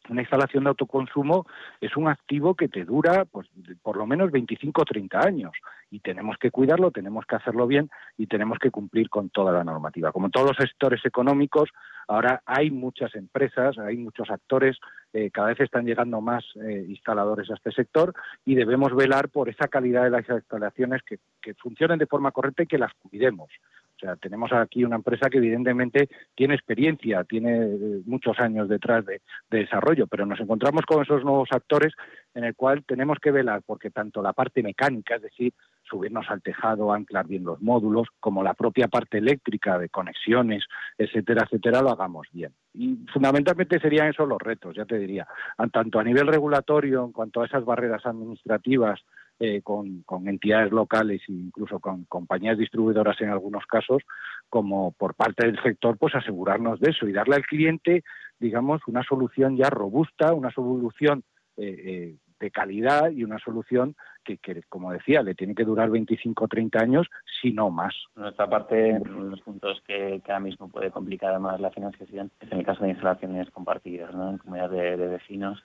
[0.09, 1.47] una instalación de autoconsumo
[1.81, 3.49] es un activo que te dura pues,
[3.83, 5.53] por lo menos 25 o 30 años
[5.91, 9.65] y tenemos que cuidarlo, tenemos que hacerlo bien y tenemos que cumplir con toda la
[9.65, 10.13] normativa.
[10.13, 11.71] Como en todos los sectores económicos,
[12.07, 14.77] ahora hay muchas empresas, hay muchos actores,
[15.13, 19.49] eh, cada vez están llegando más eh, instaladores a este sector y debemos velar por
[19.49, 23.49] esa calidad de las instalaciones que, que funcionen de forma correcta y que las cuidemos.
[23.99, 29.05] O sea, tenemos aquí una empresa que evidentemente tiene experiencia, tiene eh, muchos años detrás
[29.05, 31.95] de, desarrollo, pero nos encontramos con esos nuevos actores
[32.33, 36.43] en el cual tenemos que velar porque tanto la parte mecánica, es decir, subirnos al
[36.43, 40.65] tejado, anclar bien los módulos, como la propia parte eléctrica de conexiones,
[40.97, 42.53] etcétera, etcétera, lo hagamos bien.
[42.75, 45.27] Y fundamentalmente serían esos los retos, ya te diría,
[45.73, 49.01] tanto a nivel regulatorio, en cuanto a esas barreras administrativas,
[49.41, 54.03] eh, con, entidades locales e incluso con compañías distribuidoras en algunos casos,
[54.49, 58.03] como por parte del sector, pues asegurarnos de eso y darle al cliente,
[58.41, 61.23] digamos, una solución ya robusta, una solución
[61.57, 66.45] eh, eh, de calidad y una solución que, como decía, le tiene que durar 25
[66.45, 67.07] o 30 años,
[67.41, 67.95] si no más.
[68.17, 72.51] Nuestra parte, uno de los puntos que, ahora mismo puede complicar más la financiación es
[72.51, 74.31] en el caso de instalaciones compartidas, ¿no?
[74.31, 75.63] en comunidades de vecinos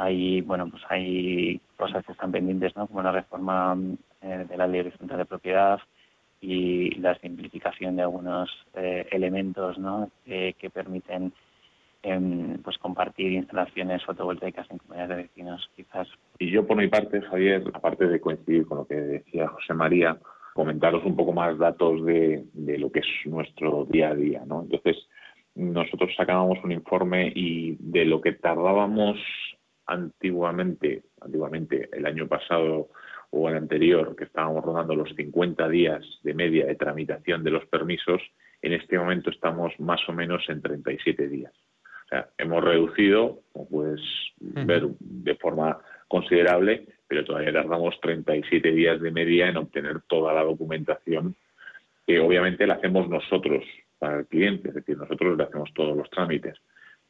[0.00, 3.76] hay bueno pues hay cosas que están pendientes no como la reforma
[4.22, 5.78] eh, de la ley horizontal de propiedad
[6.40, 10.10] y la simplificación de algunos eh, elementos ¿no?
[10.24, 11.34] que permiten
[12.02, 16.08] em, pues compartir instalaciones fotovoltaicas en comunidades de vecinos quizás.
[16.38, 20.16] Y yo por mi parte Javier aparte de coincidir con lo que decía José María
[20.54, 24.62] comentaros un poco más datos de, de lo que es nuestro día a día no
[24.62, 24.96] entonces
[25.54, 29.18] nosotros sacábamos un informe y de lo que tardábamos
[29.90, 32.88] antiguamente, antiguamente el año pasado
[33.30, 37.66] o el anterior, que estábamos rodando los 50 días de media de tramitación de los
[37.66, 38.22] permisos,
[38.62, 41.52] en este momento estamos más o menos en 37 días.
[42.06, 44.00] O sea, hemos reducido, como puedes
[44.38, 50.42] ver, de forma considerable, pero todavía tardamos 37 días de media en obtener toda la
[50.42, 51.36] documentación
[52.06, 53.64] que obviamente la hacemos nosotros
[53.98, 56.56] para el cliente, es decir, nosotros le hacemos todos los trámites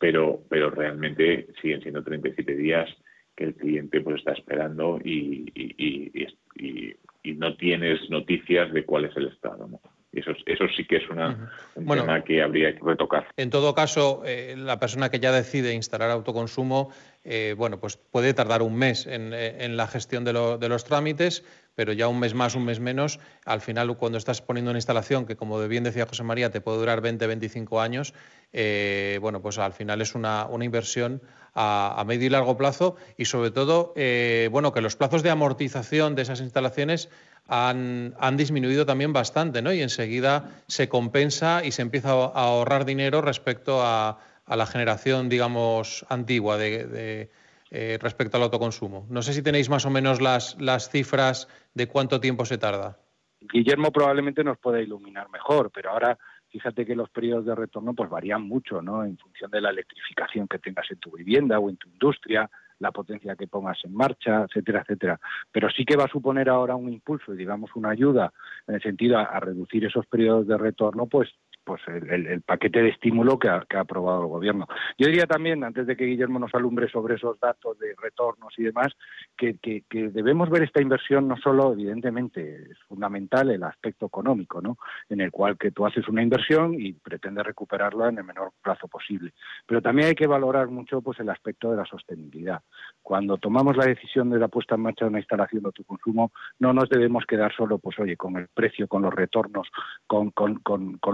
[0.00, 2.88] pero, pero realmente siguen siendo 37 días
[3.36, 9.04] que el cliente pues está esperando y, y, y, y no tienes noticias de cuál
[9.04, 9.68] es el estado.
[9.68, 9.80] ¿no?
[10.12, 13.28] Eso, eso sí que es una, un tema que habría que retocar.
[13.36, 16.90] En todo caso, eh, la persona que ya decide instalar autoconsumo,
[17.22, 20.68] eh, bueno, pues puede tardar un mes en, eh, en la gestión de, lo, de,
[20.68, 21.44] los trámites,
[21.80, 25.24] pero ya un mes más, un mes menos, al final cuando estás poniendo una instalación
[25.24, 28.12] que, como bien decía José María, te puede durar 20, 25 años,
[28.52, 31.22] bueno, pues al final es una, una inversión
[31.54, 33.94] a, medio y largo plazo y sobre todo,
[34.50, 37.08] bueno, que los plazos de amortización de esas instalaciones
[37.48, 39.72] han, han, disminuido también bastante, ¿no?
[39.72, 45.30] Y enseguida se compensa y se empieza a ahorrar dinero respecto a, a la generación,
[45.30, 47.30] digamos, antigua de,
[47.70, 49.06] eh, respecto al autoconsumo.
[49.11, 52.98] No sé si tenéis más o menos las, las cifras de cuánto tiempo se tarda.
[53.40, 56.18] Guillermo probablemente nos pueda iluminar mejor, pero ahora
[56.50, 59.04] fíjate que los periodos de retorno pues varían mucho, ¿no?
[59.04, 62.92] En función de la electrificación que tengas en tu vivienda o en tu industria, la
[62.92, 65.20] potencia que pongas en marcha, etcétera, etcétera.
[65.52, 68.33] Pero sí que va a suponer ahora un impulso y digamos una ayuda
[68.66, 71.28] en el sentido a, reducir esos periodos de retorno, pues
[71.70, 74.66] pues el, paquete de estímulo que ha, aprobado el gobierno.
[74.98, 78.64] Yo diría también, antes de que Guillermo nos alumbre sobre esos datos de retornos y
[78.64, 78.88] demás,
[79.37, 79.56] que,
[79.88, 84.78] debemos ver esta inversión no solo, evidentemente, es fundamental el aspecto económico, ¿no?
[85.09, 88.88] En el cual que tú haces una inversión y pretendes recuperarla en el menor plazo
[88.88, 89.33] posible.
[89.64, 92.62] Pero también hay que valorar mucho pues el aspecto de la sostenibilidad.
[93.00, 96.72] Cuando tomamos la decisión de la puesta en marcha de una instalación de autoconsumo, no
[96.72, 99.68] nos debemos quedar solo, pues oye, con el precio, con los retornos,
[100.09, 100.33] con,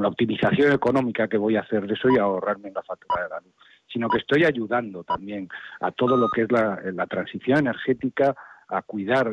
[0.01, 3.29] la optimización económica que voy a hacer de eso y ahorrarme en la factura de
[3.29, 3.55] la luz,
[3.93, 5.49] sino que estoy ayudando también
[5.81, 8.35] a todo lo que es la, la transición energética,
[8.69, 9.33] a cuidar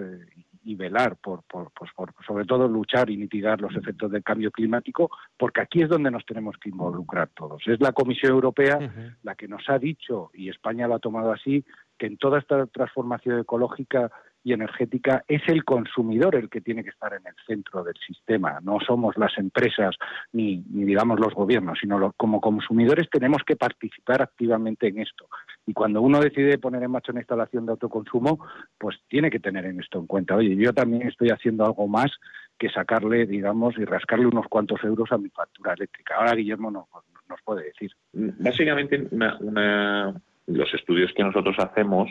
[0.63, 4.52] y velar por, por, pues por, sobre todo luchar y mitigar los efectos del cambio
[4.52, 7.62] climático, porque aquí es donde nos tenemos que involucrar todos.
[7.67, 8.80] Es la Comisión Europea
[9.23, 11.65] la que nos ha dicho, y España lo ha tomado así,
[11.97, 14.12] que en toda esta transformación ecológica
[14.43, 18.60] y energética es el consumidor el que tiene que estar en el centro del sistema.
[18.62, 19.95] No somos las empresas
[20.32, 25.27] ni, digamos los gobiernos, sino como consumidores tenemos que participar activamente en esto.
[25.65, 28.45] Y cuando uno decide poner en marcha una instalación de autoconsumo,
[28.77, 30.36] pues tiene que tener en esto en cuenta.
[30.36, 32.12] Oye, yo también estoy haciendo algo más
[32.58, 36.15] que sacarle, digamos, y rascarle unos cuantos euros a mi factura eléctrica.
[36.17, 36.86] Ahora Guillermo nos,
[37.29, 37.91] nos puede decir.
[38.13, 40.13] Básicamente, una,
[40.47, 42.10] los estudios que nosotros hacemos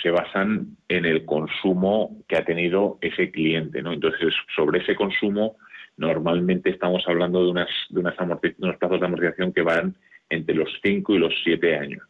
[0.00, 3.92] se basan en el consumo que ha tenido ese cliente, ¿no?
[3.92, 5.56] Entonces, sobre ese consumo,
[5.96, 9.94] normalmente estamos hablando de, unas, de unas unos plazos de amortización que van
[10.28, 12.02] entre los 5 y los 7 años.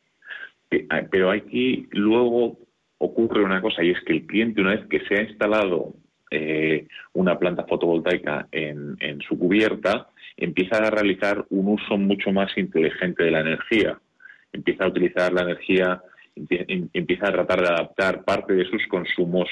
[0.89, 2.59] Ah, pero aquí luego
[2.99, 5.95] ocurre una cosa y es que el cliente, una vez que se ha instalado
[6.31, 13.25] eh, una planta fotovoltaica en su cubierta, empieza a realizar un uso mucho más inteligente
[13.25, 13.99] de la energía.
[14.53, 16.03] Empieza a utilizar la energía
[16.35, 19.49] empieza a tratar de adaptar parte de sus consumos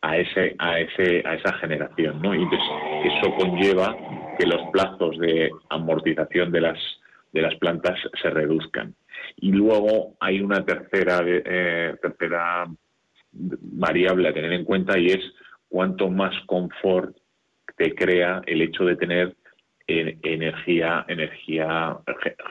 [0.00, 2.68] a ese a ese a esa generación no y entonces
[3.04, 3.96] eso conlleva
[4.38, 6.78] que los plazos de amortización de las
[7.32, 8.94] de las plantas se reduzcan.
[9.36, 12.66] Y luego hay una tercera eh, tercera
[13.32, 15.32] variable a tener en cuenta y es
[15.68, 17.16] cuánto más confort
[17.76, 19.36] te crea el hecho de tener
[19.86, 21.98] energía energía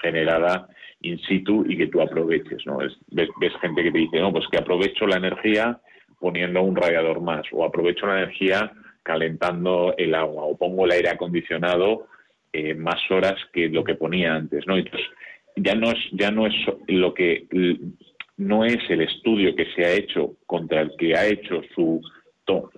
[0.02, 0.68] generada
[1.02, 2.82] in situ y que tú aproveches, ¿no?
[2.82, 5.80] Es, ves, gente que te dice, no, pues que aprovecho la energía
[6.20, 8.72] poniendo un radiador más, o aprovecho la energía
[9.04, 12.08] calentando el agua, o pongo el aire acondicionado
[12.54, 14.78] eh, más horas que lo que ponía antes, ¿no?
[14.78, 15.06] Entonces,
[15.58, 16.54] ya no es, ya no es
[16.88, 17.48] lo que
[18.38, 22.02] no es el estudio que se ha hecho contra el que ha hecho su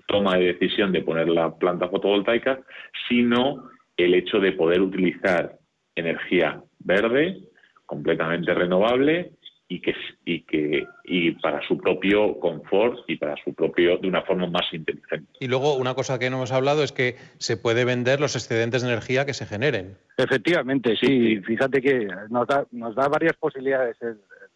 [0.07, 2.59] toma de decisión de poner la planta fotovoltaica,
[3.07, 5.57] sino el hecho de poder utilizar
[5.95, 7.39] energía verde,
[7.85, 9.31] completamente renovable
[9.67, 14.21] y que y que y para su propio confort y para su propio de una
[14.21, 15.31] forma más inteligente.
[15.39, 18.83] Y luego una cosa que no hemos hablado es que se puede vender los excedentes
[18.83, 19.97] de energía que se generen.
[20.17, 21.39] Efectivamente, sí.
[21.41, 23.97] Fíjate que nos da, nos da varias posibilidades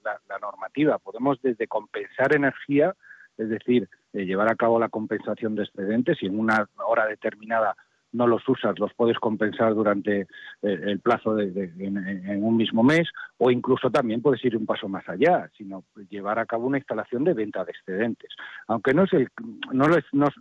[0.03, 0.99] la, la normativa.
[0.99, 2.95] Podemos desde compensar energía,
[3.37, 7.75] es decir, eh, llevar a cabo la compensación de excedentes y en una hora determinada
[8.11, 10.27] no los usas, los puedes compensar durante eh,
[10.61, 15.07] el plazo de, en, un mismo mes o incluso también puedes ir un paso más
[15.07, 18.31] allá, sino llevar a cabo una instalación de venta de excedentes.
[18.67, 19.29] Aunque no es el,
[19.71, 19.87] no,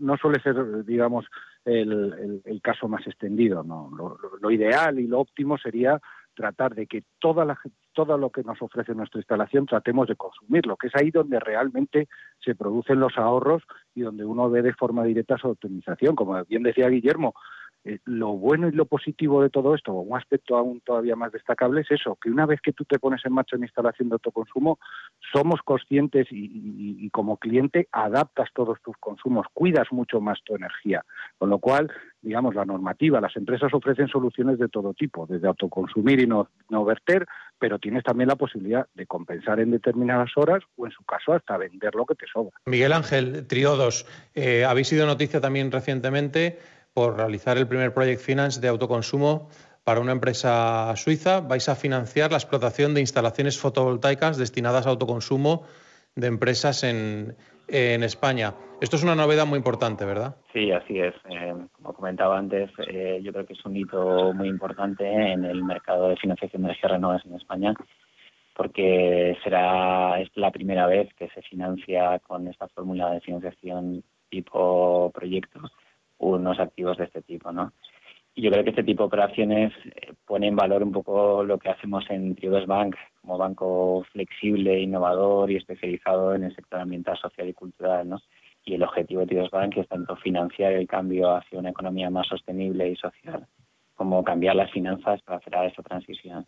[0.00, 1.26] no, suele ser, digamos,
[1.64, 3.62] el, caso más extendido.
[3.62, 3.90] ¿no?
[4.40, 6.00] Lo, ideal y lo óptimo sería
[6.38, 7.58] tratar de que toda la,
[7.92, 12.06] todo lo que nos ofrece nuestra instalación tratemos de consumirlo, que es ahí donde realmente
[12.38, 16.14] se producen los ahorros y donde uno ve de forma directa su optimización.
[16.14, 17.34] Como bien decía Guillermo,
[17.84, 21.32] eh, lo bueno y lo positivo de todo esto, o un aspecto aún todavía más
[21.32, 24.14] destacable, es eso, que una vez que tú te pones en marcha una instalación de
[24.14, 24.78] autoconsumo,
[25.32, 31.04] somos conscientes y, como cliente adaptas todos tus consumos, cuidas mucho más tu energía.
[31.38, 36.20] Con lo cual, digamos, la normativa, las empresas ofrecen soluciones de todo tipo, desde autoconsumir
[36.20, 37.26] y no, no verter,
[37.58, 41.56] pero tienes también la posibilidad de compensar en determinadas horas o, en su caso, hasta
[41.56, 42.52] vender lo que te sobra.
[42.66, 46.58] Miguel Ángel, Triodos, eh, habéis sido noticia también recientemente
[46.92, 49.48] por realizar el primer Project Finance de autoconsumo
[49.84, 51.40] para una empresa suiza.
[51.40, 55.64] Vais a financiar la explotación de instalaciones fotovoltaicas destinadas a autoconsumo
[56.16, 57.36] de empresas en,
[57.68, 58.54] España.
[58.80, 60.36] Esto es una novedad muy importante, ¿verdad?
[60.52, 61.14] Sí, así es.
[61.28, 65.64] Eh, como comentaba antes, eh, yo creo que es un hito muy importante en el
[65.64, 67.74] mercado de financiación de energías renovables en España,
[68.54, 75.10] porque será es la primera vez que se financia con esta fórmula de financiación tipo
[75.12, 75.72] proyectos
[76.18, 77.72] unos activos de este tipo, ¿no?
[78.34, 81.58] Y yo creo que este tipo de operaciones eh, pone en valor un poco lo
[81.58, 82.94] que hacemos en Triodos Bank,
[83.28, 88.22] como banco flexible, innovador y especializado en el sector ambiental, social y cultural, ¿no?
[88.64, 92.26] Y el objetivo de Triodos Bank es tanto financiar el cambio hacia una economía más
[92.26, 93.46] sostenible y social
[93.98, 96.46] cómo cambiar las finanzas para hacer esa transición.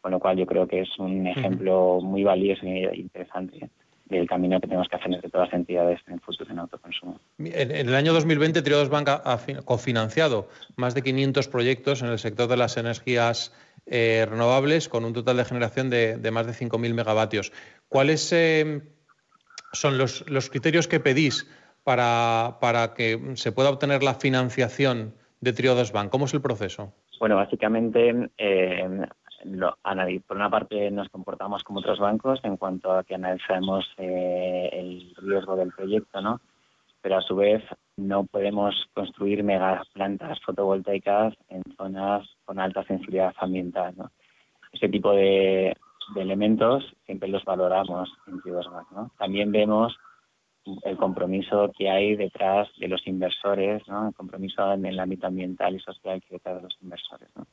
[0.00, 3.68] Con lo cual yo creo que es un ejemplo muy valioso e interesante
[4.06, 7.18] del camino que tenemos que hacer entre todas las entidades en el futuro en autoconsumo.
[7.38, 12.48] En, el año 2020, Triodos Bank ha, cofinanciado más de 500 proyectos en el sector
[12.48, 13.52] de las energías
[13.86, 17.52] eh, renovables con un total de generación de, más de 5.000 megavatios.
[17.88, 18.82] ¿Cuáles eh,
[19.72, 21.50] son los, criterios que pedís
[21.82, 26.10] para, para que se pueda obtener la financiación de Triodos Bank?
[26.10, 26.94] ¿Cómo es el proceso?
[27.20, 29.06] Bueno, básicamente eh,
[30.26, 35.56] por una parte nos comportamos como otros bancos en cuanto a que analizamos el riesgo
[35.56, 36.40] del proyecto, ¿no?
[37.02, 37.62] Pero a su vez
[37.96, 44.10] no podemos construir megaplantas fotovoltaicas en zonas con alta sensibilidad ambiental, ¿no?
[44.72, 45.76] Ese tipo de,
[46.16, 49.10] elementos siempre los valoramos en Bank, ¿no?
[49.18, 49.96] También vemos
[50.82, 54.08] el compromiso que hay detrás de los inversores, ¿no?
[54.08, 57.28] el compromiso en el ámbito ambiental y social que hay detrás de los inversores.
[57.36, 57.46] ¿no?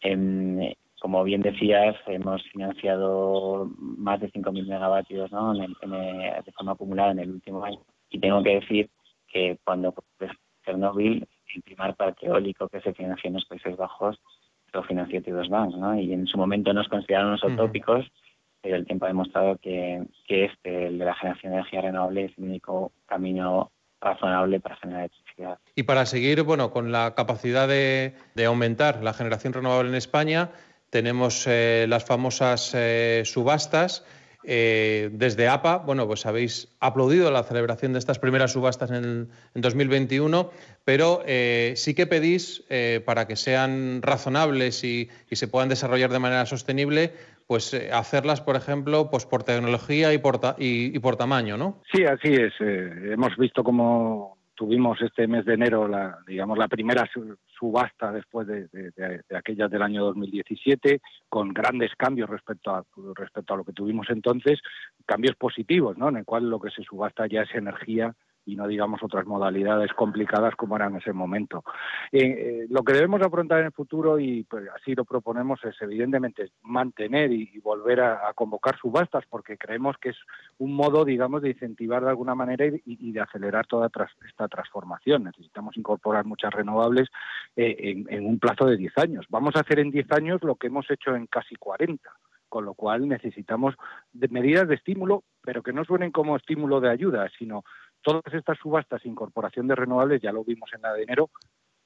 [0.00, 5.54] En, como bien decías, hemos financiado más de 5.000 megavatios ¿no?
[5.54, 7.80] de forma acumulada en el último año.
[8.10, 8.90] Y tengo que decir
[9.32, 9.94] que cuando
[10.64, 14.20] Chernobyl, el primer parque eólico que se financió en los Países Bajos,
[14.72, 15.74] lo financió T2 Bank.
[15.76, 15.98] ¿no?
[15.98, 18.06] Y en su momento nos consideraron unos utópicos,
[18.62, 22.24] pero el tiempo ha demostrado que, que este, el de la generación de energía renovable,
[22.26, 23.70] es el único camino
[24.00, 25.58] razonable para generar electricidad.
[25.74, 30.50] Y para seguir bueno, con la capacidad de, de aumentar la generación renovable en España,
[30.90, 34.04] tenemos eh, las famosas eh, subastas.
[34.44, 40.50] Eh, desde APA, bueno, pues habéis aplaudido la celebración de estas primeras subastas en, 2021,
[40.84, 41.22] pero
[41.74, 42.64] sí que pedís,
[43.04, 47.12] para que sean razonables y, se puedan desarrollar de manera sostenible,
[47.46, 51.80] pues hacerlas, por ejemplo, pues por tecnología y por, y, por tamaño, ¿no?
[51.92, 52.54] Sí, así es.
[52.60, 54.29] hemos visto cómo
[54.60, 57.08] tuvimos este mes de enero la, digamos, la primera
[57.58, 58.68] subasta después de,
[59.34, 61.00] aquellas del año 2017,
[61.30, 62.84] con grandes cambios respecto a,
[63.14, 64.60] respecto a lo que tuvimos entonces,
[65.06, 66.10] cambios positivos, ¿no?
[66.10, 68.14] en el cual lo que se subasta ya es energía
[68.50, 71.64] y no digamos otras modalidades complicadas como eran en ese momento.
[72.10, 75.80] Eh, eh, lo que debemos afrontar en el futuro, y pues, así lo proponemos, es
[75.80, 80.16] evidentemente mantener y, volver a, convocar subastas, porque creemos que es
[80.58, 83.90] un modo, digamos, de incentivar de alguna manera y, de acelerar toda
[84.26, 85.24] esta transformación.
[85.24, 87.08] Necesitamos incorporar muchas renovables
[87.56, 89.26] eh, en, en un plazo de 10 años.
[89.28, 92.10] Vamos a hacer en 10 años lo que hemos hecho en casi 40
[92.50, 93.76] con lo cual necesitamos
[94.12, 97.64] medidas de estímulo, pero que no suenen como estímulo de ayuda, sino
[98.02, 101.30] todas estas subastas e incorporación de renovables, ya lo vimos en la de enero,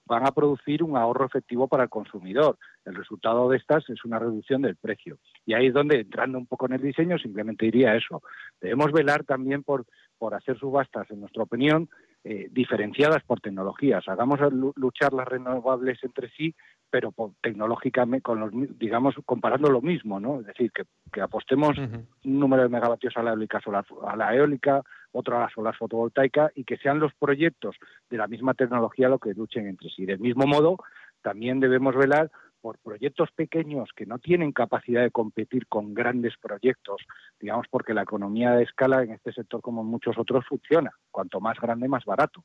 [0.07, 2.59] van a producir un ahorro efectivo para el consumidor.
[2.85, 5.19] El resultado de estas es una reducción del precio.
[5.47, 8.23] Y ahí es donde, entrando un poco en el diseño, simplemente diría eso.
[8.61, 9.87] Debemos velar también por,
[10.19, 11.89] por hacer subastas, en nuestra opinión,
[12.23, 14.07] eh, diferenciadas por tecnologías.
[14.09, 14.41] Hagamos
[14.77, 16.55] luchar las renovables entre sí,
[16.91, 20.41] pero tecnológicamente, con los, digamos, comparando lo mismo, ¿no?
[20.41, 24.83] Es decir, que, apostemos un número de megavatios a la eólica solar, a la eólica,
[25.15, 27.77] otro a la solar fotovoltaica, y que sean los proyectos
[28.11, 30.05] de la misma tecnología lo que luchen entre sí.
[30.05, 30.79] Del mismo modo,
[31.23, 32.31] también debemos velar
[32.65, 37.03] por proyectos pequeños que no tienen capacidad de competir con grandes proyectos,
[37.39, 41.41] digamos porque la economía de escala en este sector como en muchos otros funciona, cuanto
[41.41, 42.43] más grande más barato.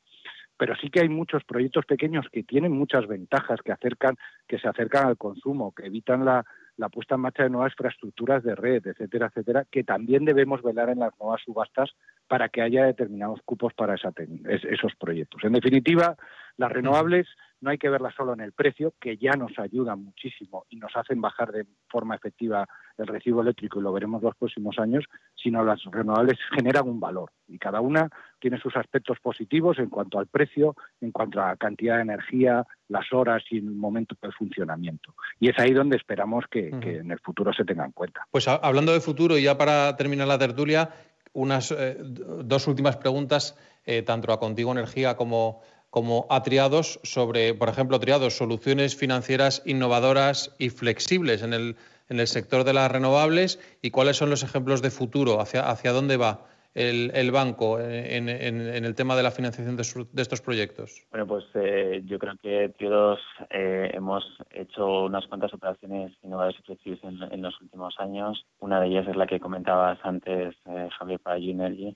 [0.57, 4.67] Pero sí que hay muchos proyectos pequeños que tienen muchas ventajas, que acercan, que se
[4.67, 6.43] acercan al consumo, que evitan la,
[6.75, 10.89] la puesta en marcha de nuevas infraestructuras de red, etcétera, etcétera, que también debemos velar
[10.89, 11.95] en las nuevas subastas
[12.29, 15.43] para que haya determinados cupos para esos proyectos.
[15.43, 16.15] En definitiva,
[16.57, 17.27] las renovables
[17.61, 20.95] no hay que verlas solo en el precio, que ya nos ayudan muchísimo y nos
[20.95, 22.67] hacen bajar de forma efectiva
[22.97, 25.05] el recibo eléctrico y lo veremos los próximos años,
[25.35, 28.09] sino las renovables generan un valor y cada una
[28.39, 32.65] tiene sus aspectos positivos en cuanto al precio, en cuanto a la cantidad de energía,
[32.87, 35.15] las horas y el momento de funcionamiento.
[35.39, 38.27] Y es ahí donde esperamos que, en el futuro se tenga en cuenta.
[38.31, 40.89] Pues hablando de futuro y ya para terminar la tertulia,
[41.33, 43.55] unas eh, dos últimas preguntas,
[43.85, 49.63] eh, tanto a Contigo Energía como como a Triados sobre, por ejemplo, Triados, soluciones financieras
[49.65, 51.77] innovadoras y flexibles en el,
[52.09, 55.91] en el sector de las renovables y cuáles son los ejemplos de futuro, hacia, hacia
[55.91, 59.81] dónde va el, banco en, el tema de la financiación de,
[60.21, 61.05] estos proyectos?
[61.11, 66.63] Bueno, pues eh, yo creo que Triados eh, hemos hecho unas cuantas operaciones innovadoras y
[66.63, 68.45] flexibles en, los últimos años.
[68.59, 71.95] Una de ellas es la que comentabas antes, eh, Javier, para G-Energy,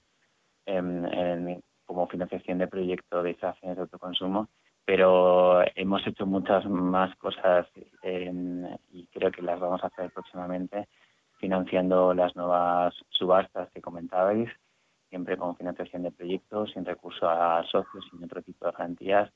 [0.66, 4.48] en como financiación de proyectos de instalaciones de autoconsumo,
[4.86, 7.68] pero hemos hecho muchas más cosas
[8.92, 10.88] y creo que las vamos a hacer próximamente
[11.44, 14.50] financiando las nuevas subastas que comentabais,
[15.10, 19.30] siempre con financiación de proyectos, sin recurso a socios, sin otro tipo de garantías.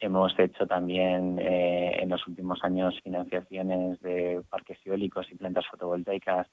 [0.00, 6.48] Hemos hecho también eh, en los últimos años financiaciones de parques eólicos y plantas fotovoltaicas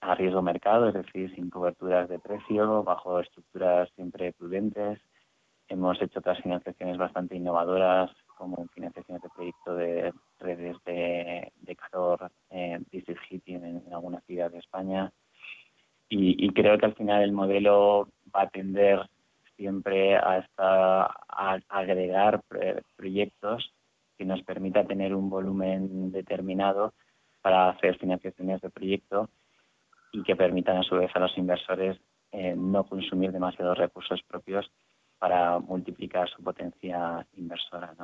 [0.00, 4.98] a riesgo mercado, es decir, sin coberturas de precio, bajo estructuras siempre prudentes.
[5.68, 12.78] Hemos hecho otras financiaciones bastante innovadoras, como financiaciones de proyectos de redes de, calor, eh,
[12.90, 15.12] district heating en, algunas ciudades de España.
[16.08, 19.00] Y, creo que al final el modelo va a tender
[19.56, 22.42] siempre hasta a agregar
[22.96, 23.72] proyectos
[24.16, 26.94] que nos permita tener un volumen determinado
[27.42, 29.28] para hacer financiaciones de proyecto
[30.12, 31.98] y que permitan a su vez a los inversores
[32.32, 34.70] eh, no consumir demasiados recursos propios
[35.18, 37.94] para multiplicar su potencia inversora.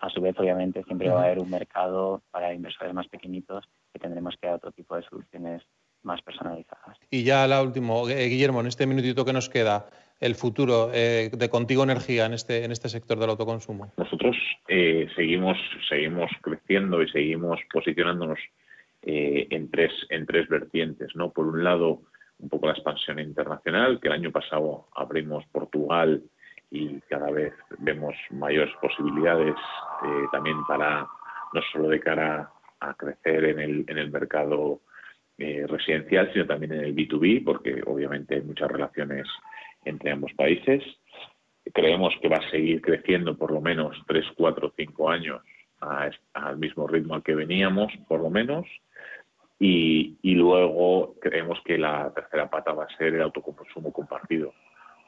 [0.00, 3.98] A su vez, obviamente, siempre va a haber un mercado para inversores más pequeñitos que
[3.98, 5.62] tendremos que dar otro tipo de soluciones
[6.02, 6.98] más personalizadas.
[7.10, 9.86] Y ya la última, eh, Guillermo, en este minutito que nos queda,
[10.18, 13.92] el futuro eh, de Contigo Energía en este, en este sector del autoconsumo.
[13.98, 14.36] Nosotros
[14.68, 18.38] eh, seguimos, seguimos creciendo y seguimos posicionándonos
[19.02, 21.14] en, tres, en tres vertientes.
[21.14, 21.30] ¿no?
[21.30, 22.02] Por un lado,
[22.38, 26.22] un poco la expansión internacional, que el año pasado abrimos Portugal
[26.70, 29.56] y cada vez vemos mayores posibilidades
[30.30, 31.06] también para,
[31.52, 32.50] no solo de cara
[32.80, 34.80] a crecer en el, en el mercado
[35.42, 39.26] eh, residencial, sino también en el B2B, porque obviamente hay muchas relaciones
[39.86, 40.82] entre ambos países.
[41.72, 45.40] Creemos que va a seguir creciendo por lo menos 3, 4, 5 años
[45.80, 48.66] al mismo ritmo al que veníamos, por lo menos.
[49.58, 54.52] Y, luego creemos que la tercera pata va a ser el autoconsumo compartido.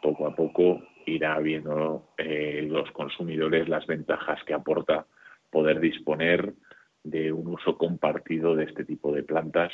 [0.01, 5.07] Poco a poco irá viendo eh, los consumidores las ventajas que aporta
[5.51, 6.55] poder disponer
[7.03, 9.73] de un uso compartido de este tipo de plantas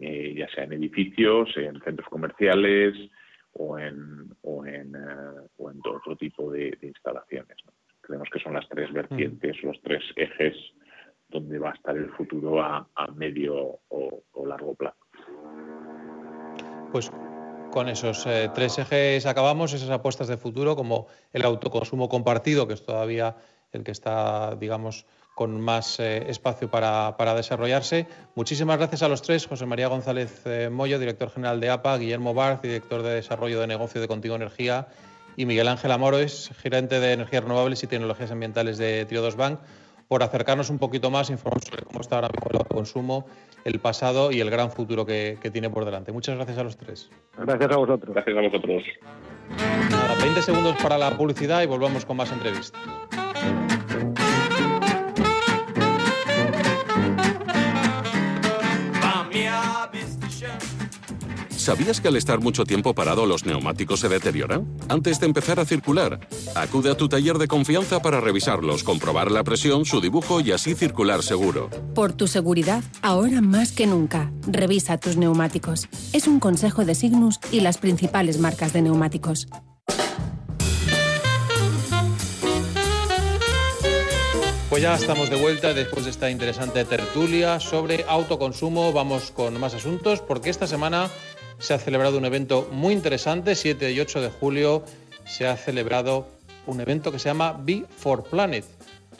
[0.00, 2.94] eh, ya sea en edificios, en centros comerciales
[3.52, 7.58] o en, o en, eh, o en otro tipo de, instalaciones.
[8.00, 8.94] Creemos que son las tres mm.
[8.94, 10.56] vertientes, los tres ejes
[11.28, 14.98] donde va a estar el futuro a, medio o, largo plazo.
[16.90, 17.10] Pues
[17.72, 22.74] con esos eh, tres ejes acabamos, esas apuestas de futuro, como el autoconsumo compartido, que
[22.74, 23.34] es todavía
[23.72, 28.06] el que está, digamos, con más eh, espacio para, desarrollarse.
[28.34, 32.34] Muchísimas gracias a los tres, José María González eh, Moyo, director general de APA, Guillermo
[32.34, 34.88] Barth, director de Desarrollo de Negocio de Contigo Energía,
[35.34, 39.58] y Miguel Ángel Amores, gerente de Energías Renovables y Tecnologías Ambientales de Triodos Bank,
[40.12, 43.24] por acercarnos un poquito más, informarnos sobre cómo está ahora mismo el consumo,
[43.64, 46.12] el pasado y el gran futuro que, tiene por delante.
[46.12, 47.10] Muchas gracias a los tres.
[47.38, 48.14] Gracias a vosotros.
[48.14, 48.82] Gracias a vosotros.
[50.22, 52.78] 20 segundos para la publicidad y volvamos con más entrevistas.
[61.62, 64.66] ¿Sabías que al estar mucho tiempo parado los neumáticos se deterioran?
[64.88, 66.18] Antes de empezar a circular,
[66.56, 70.74] acude a tu taller de confianza para revisarlos, comprobar la presión, su dibujo y así
[70.74, 71.70] circular seguro.
[71.94, 75.88] Por tu seguridad, ahora más que nunca, revisa tus neumáticos.
[76.12, 79.46] Es un consejo de Signus y las principales marcas de neumáticos.
[84.72, 88.90] Pues ya estamos de vuelta después de esta interesante tertulia sobre autoconsumo.
[88.94, 91.10] Vamos con más asuntos porque esta semana
[91.62, 94.84] se ha celebrado un evento muy interesante, 7 y 8 de julio
[95.24, 96.26] se ha celebrado
[96.66, 98.64] un evento que se llama Be for Planet,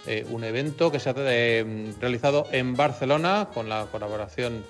[0.08, 4.64] eh, un evento que se ha eh, realizado en Barcelona con la colaboración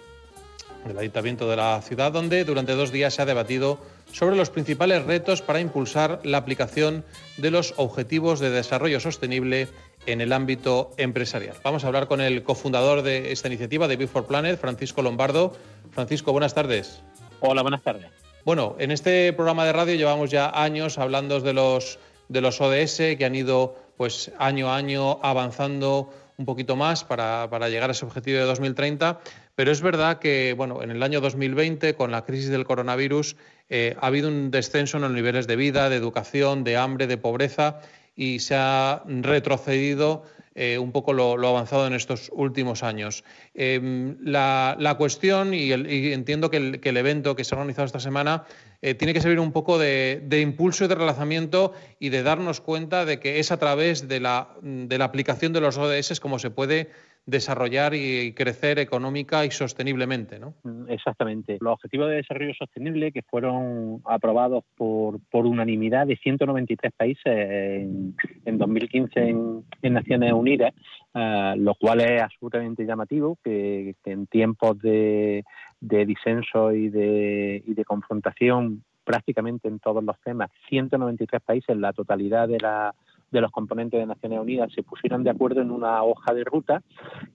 [0.87, 3.79] del Ayuntamiento de la ciudad, donde durante dos días se ha debatido
[4.13, 7.05] sobre los principales retos para impulsar la aplicación
[7.39, 9.69] de los Objetivos de Desarrollo Sostenible
[10.05, 11.57] en el ámbito empresarial.
[11.65, 15.57] Vamos a hablar con el cofundador de esta iniciativa de Be for Planet, Francisco Lombardo.
[15.93, 17.01] Francisco, buenas tardes.
[17.45, 18.07] Hola, buenas tardes.
[18.45, 23.17] Bueno, en este programa de radio llevamos ya años hablando de los, de los ODS
[23.19, 28.05] que han ido pues año a año avanzando un poquito más para, llegar a ese
[28.05, 29.19] objetivo de 2030.
[29.57, 33.35] Pero es verdad que bueno, en el año 2020, con la crisis del coronavirus,
[33.69, 37.17] eh, ha habido un descenso en los niveles de vida, de educación, de hambre, de
[37.17, 37.81] pobreza
[38.15, 40.23] y se ha retrocedido
[40.55, 43.25] eh, un poco lo, avanzado en estos últimos años.
[43.55, 48.45] Em, la, cuestión, y, entiendo que el, evento que se ha organizado esta semana
[48.83, 53.05] eh, tiene que servir un poco de, impulso y de relacionamiento y de darnos cuenta
[53.05, 56.51] de que es a través de la, de la aplicación de los ODS como se
[56.51, 56.91] puede
[57.25, 60.55] desarrollar y crecer económica y sosteniblemente, ¿no?
[60.65, 61.59] Mm, exactamente.
[61.61, 68.17] Los objetivos de desarrollo sostenible que fueron aprobados por, por unanimidad de 193 países en,
[68.45, 70.73] en 2015 en, Naciones Unidas,
[71.15, 75.45] uh, lo cual es absolutamente llamativo que, en tiempos de,
[75.81, 81.93] de disenso y de, y de confrontación prácticamente en todos los temas, 193 países, la
[81.93, 82.95] totalidad de la
[83.33, 86.83] de los componentes de Naciones Unidas se pusieran de acuerdo en una hoja de ruta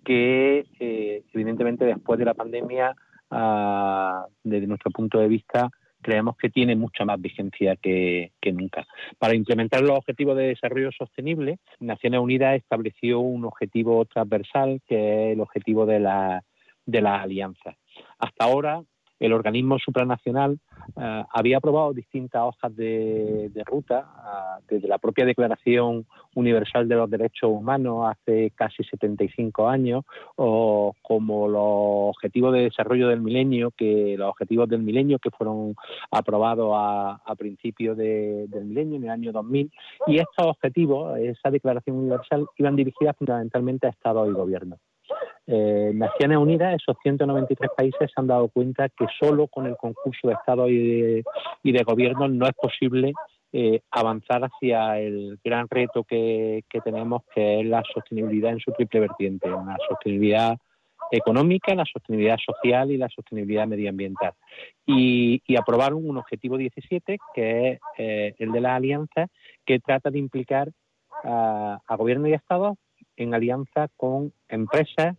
[0.05, 2.95] que, eh, evidentemente, después de la pandemia,
[3.31, 5.69] ah, desde nuestro punto de vista,
[6.01, 8.85] creemos que tiene mucha más vigencia que, nunca.
[9.17, 15.33] Para implementar los objetivos de desarrollo sostenible, Naciones Unidas estableció un objetivo transversal que es
[15.33, 16.43] el objetivo de la,
[16.85, 17.75] de la alianza.
[18.19, 18.81] Hasta ahora,
[19.19, 20.59] el organismo supranacional
[20.99, 26.05] eh, había aprobado distintas hojas de, ruta eh, desde la propia Declaración
[26.35, 30.05] Universal de los Derechos Humanos hace casi 75 años,
[30.35, 35.75] o como los Objetivos de Desarrollo del Milenio, que los Objetivos del Milenio que fueron
[36.11, 39.71] aprobados a, principios del milenio, en el año 2000,
[40.07, 44.79] y estos objetivos, esa Declaración Universal, iban dirigidas fundamentalmente a Estados y Gobiernos.
[45.49, 50.27] Eh, Naciones Unidas, esos 193 países se han dado cuenta que solo con el concurso
[50.27, 51.23] de Estado y
[51.63, 53.13] de, gobierno no es posible
[53.53, 58.99] eh, avanzar hacia el gran reto que, tenemos, que es la sostenibilidad en su triple
[58.99, 60.57] vertiente, la sostenibilidad
[61.11, 64.33] económica, la sostenibilidad social y la sostenibilidad medioambiental.
[64.85, 69.27] Y, aprobaron un objetivo 17, que es eh, el de la alianza,
[69.65, 70.71] que trata de implicar
[71.23, 72.75] a, a gobierno y Estado
[73.15, 75.15] en alianza con empresas,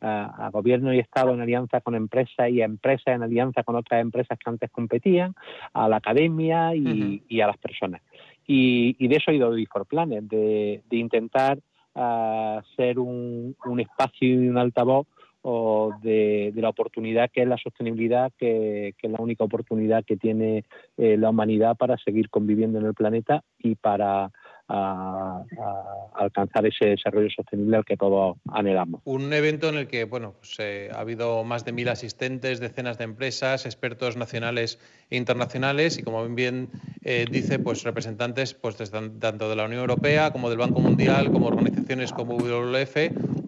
[0.00, 4.00] a, gobierno y Estado en alianza con empresas y a empresas en alianza con otras
[4.00, 5.34] empresas que antes competían,
[5.72, 8.02] a la academia y, a las personas.
[8.46, 11.58] Y, de eso ha ido Before Planet, de, de intentar
[11.94, 15.06] uh, ser un, espacio y un altavoz
[16.02, 20.64] de, la oportunidad que es la sostenibilidad, que, es la única oportunidad que tiene
[20.96, 24.32] eh, la humanidad para seguir conviviendo en el planeta y para
[24.68, 25.42] a,
[26.14, 29.00] alcanzar ese desarrollo sostenible al que todos anhelamos.
[29.04, 32.98] Un evento en el que bueno, pues, eh, ha habido más de mil asistentes, decenas
[32.98, 34.78] de empresas, expertos nacionales
[35.10, 36.68] e internacionales y, como bien
[37.02, 41.46] eh, dice, pues representantes pues, tanto de la Unión Europea como del Banco Mundial, como
[41.46, 42.96] organizaciones como WWF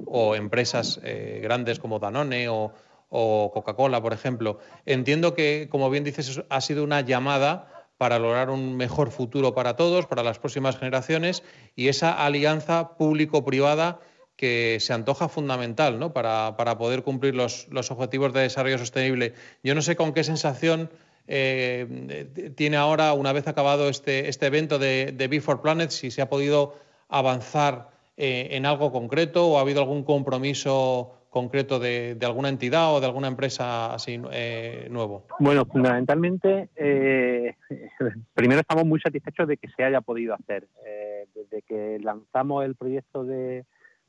[0.06, 2.72] o empresas eh, grandes como Danone o,
[3.10, 4.58] o Coca-Cola, por ejemplo.
[4.86, 9.76] Entiendo que, como bien dices, ha sido una llamada para lograr un mejor futuro para
[9.76, 11.42] todos, para las próximas generaciones
[11.76, 14.00] y esa alianza público-privada
[14.36, 16.12] que se antoja fundamental ¿no?
[16.12, 19.34] para, poder cumplir los, objetivos de desarrollo sostenible.
[19.64, 20.90] Yo no sé con qué sensación
[21.26, 26.22] eh, tiene ahora, una vez acabado este, este evento de, de Before Planet, si se
[26.22, 26.76] ha podido
[27.08, 27.90] avanzar
[28.20, 33.06] eh, en algo concreto o ha habido algún compromiso concreto de, alguna entidad o de
[33.06, 35.26] alguna empresa así eh, nuevo?
[35.38, 37.54] Bueno, fundamentalmente, eh,
[38.34, 40.68] primero estamos muy satisfechos de que se haya podido hacer.
[40.86, 43.64] Eh, desde que lanzamos el proyecto de,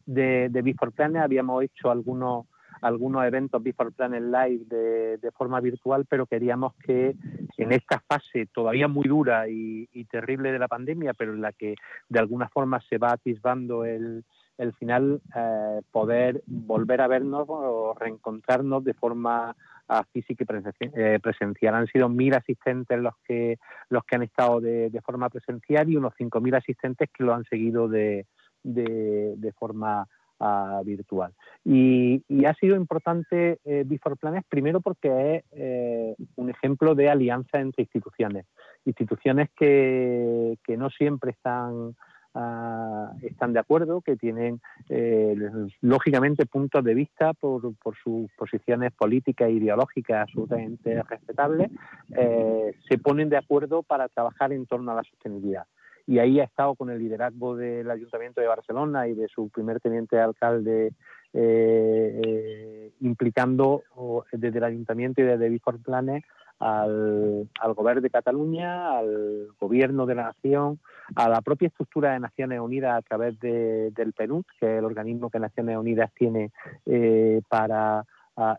[0.05, 2.45] de, de Before Planet habíamos hecho algunos
[2.81, 7.13] algunos eventos Before Planet Live de, de, forma virtual, pero queríamos que
[7.57, 11.51] en esta fase todavía muy dura y, y, terrible de la pandemia, pero en la
[11.51, 11.75] que
[12.07, 14.23] de alguna forma se va atisbando el,
[14.59, 19.55] el final eh, poder volver a vernos o reencontrarnos de forma
[19.87, 21.75] ah, física y eh, presencial.
[21.75, 23.57] Han sido mil asistentes los que
[23.87, 27.45] los que han estado de, forma presencial y unos cinco mil asistentes que lo han
[27.45, 28.25] seguido de,
[28.61, 30.05] de, forma
[30.41, 31.33] ah, virtual.
[31.63, 37.61] Y, ha sido importante eh, Before Planes primero porque es eh, un ejemplo de alianza
[37.61, 38.45] entre instituciones,
[38.83, 41.95] instituciones que, que no siempre están
[42.35, 45.35] Ah, están de acuerdo, que tienen eh,
[45.81, 51.71] lógicamente puntos de vista por, por sus posiciones políticas e ideológicas absolutamente respetables,
[52.15, 55.65] eh, se ponen de acuerdo para trabajar en torno a la sostenibilidad.
[56.05, 59.79] Y ahí ha estado con el liderazgo del Ayuntamiento de Barcelona y de su primer
[59.79, 60.93] teniente alcalde
[61.33, 63.83] eh, implicando
[64.31, 66.23] desde el Ayuntamiento y desde Before Planes
[66.59, 70.79] al, al Gobierno de Cataluña, al Gobierno de la Nación,
[71.15, 74.85] a la propia estructura de Naciones Unidas a través de, del PNUD, que es el
[74.85, 76.51] organismo que Naciones Unidas tiene
[76.85, 78.05] eh, para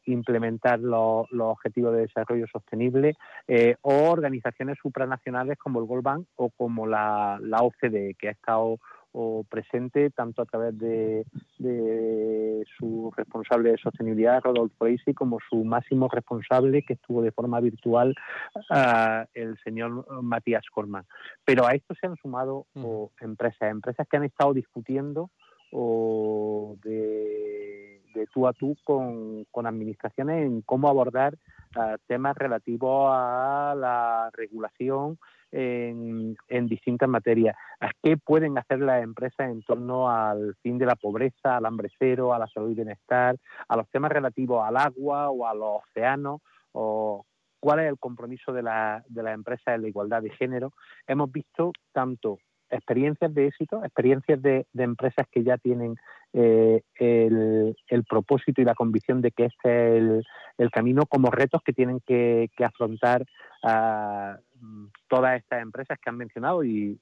[0.04, 3.16] implementar los, objetivos de desarrollo sostenible
[3.48, 8.32] eh, o organizaciones supranacionales como el World Bank o como la, la OCDE, que ha
[8.32, 8.78] estado
[9.12, 11.24] o presente tanto a través de,
[12.78, 18.14] su responsable de sostenibilidad, Rodolfo Reisi, como su máximo responsable, que estuvo de forma virtual,
[18.70, 21.04] ah, el señor Matías Corman.
[21.44, 22.66] Pero a esto se han sumado
[23.20, 25.30] empresas, empresas que han estado discutiendo
[25.72, 28.00] o de,
[28.32, 31.36] tú a tú con, administraciones en cómo abordar
[31.76, 35.18] ah, temas relativos a la regulación
[35.52, 36.36] en,
[36.66, 37.56] distintas materias.
[38.02, 42.32] ¿Qué pueden hacer las empresas en torno al fin de la pobreza, al hambre cero,
[42.32, 43.36] a la salud y bienestar,
[43.68, 46.40] a los temas relativos al agua o a los océanos?
[46.72, 47.24] O
[47.58, 50.72] cuál es el compromiso de, la, de las empresas en la igualdad de género.
[51.06, 52.38] Hemos visto tanto
[52.70, 55.96] experiencias de éxito, experiencias de, empresas que ya tienen
[56.32, 60.24] eh, el, propósito y la convicción de que este es
[60.58, 63.24] el, camino, como retos que tienen que, afrontar
[63.62, 64.38] a
[65.08, 66.98] todas estas empresas que han mencionado y,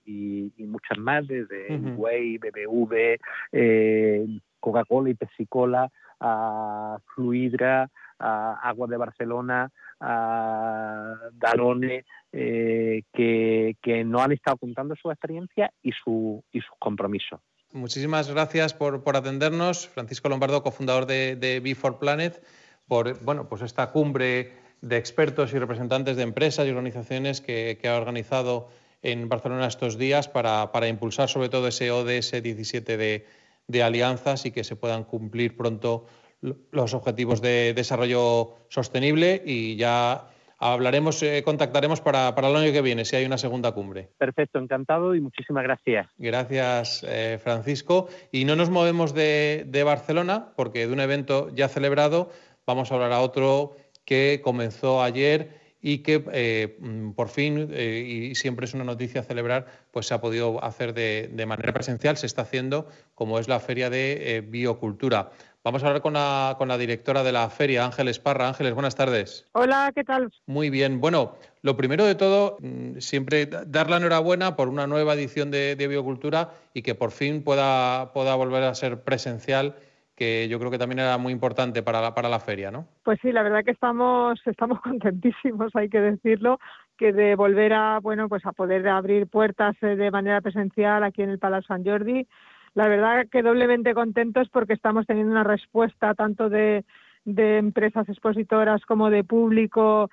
[0.59, 3.19] muchas más, desde Way, BBV,
[3.53, 4.27] eh,
[4.61, 5.91] Coca-Cola y Pepsi-Cola,
[6.21, 15.11] a Fluidra, a Agua de Barcelona, a Danone, eh, que, no han estado contando su
[15.11, 17.41] experiencia y, su, y sus compromisos.
[17.73, 22.43] Muchísimas gracias por, atendernos, Francisco Lombardo, cofundador de, de B4 Planet,
[22.87, 27.97] por bueno, pues esta cumbre de expertos y representantes de empresas y organizaciones que, ha
[27.97, 28.69] organizado
[29.03, 33.27] en Barcelona estos días para, impulsar sobre todo ese ODS 17 de,
[33.69, 36.07] de alianzas y que se puedan cumplir pronto
[36.41, 43.05] los objetivos de desarrollo sostenible y ya hablaremos, eh, contactaremos para, el año que viene,
[43.05, 44.11] si hay una segunda cumbre.
[44.19, 46.09] Perfecto, encantado y muchísimas gracias.
[46.19, 48.09] Gracias, eh, Francisco.
[48.33, 52.31] Y no nos movemos de, Barcelona, porque de un evento ya celebrado
[52.67, 58.35] vamos a hablar a otro que comenzó ayer y que eh, mm, por fin, y
[58.35, 62.27] siempre es una noticia celebrar, pues se ha podido hacer de, de, manera presencial, se
[62.27, 65.31] está haciendo, como es la Feria de Biocultura.
[65.69, 68.49] Vamos a hablar con la, directora de la feria, Ángeles Parra.
[68.49, 69.45] Ángeles, buenas tardes.
[69.53, 70.33] Hola, ¿qué tal?
[70.47, 70.99] Muy bien.
[70.99, 75.75] Bueno, lo primero de todo, mm, siempre dar la enhorabuena por una nueva edición de,
[75.77, 79.75] Biocultura y que por fin pueda, pueda volver a ser presencial
[80.19, 82.87] que yo creo que también era muy importante para la, para la feria, ¿no?
[83.05, 86.59] Pues sí, la verdad que estamos, estamos contentísimos, hay que decirlo,
[86.97, 91.23] que de volver a, bueno, pues a poder abrir puertas eh, de manera presencial aquí
[91.23, 92.27] en el Palacio San Jordi
[92.75, 96.85] la verdad que doblemente contentos porque estamos teniendo una respuesta tanto de,
[97.25, 100.09] empresas expositoras como de público,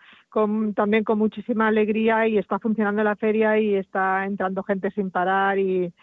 [0.75, 5.59] también con muchísima alegría y está funcionando la feria y está entrando gente sin parar
[5.59, 5.93] y,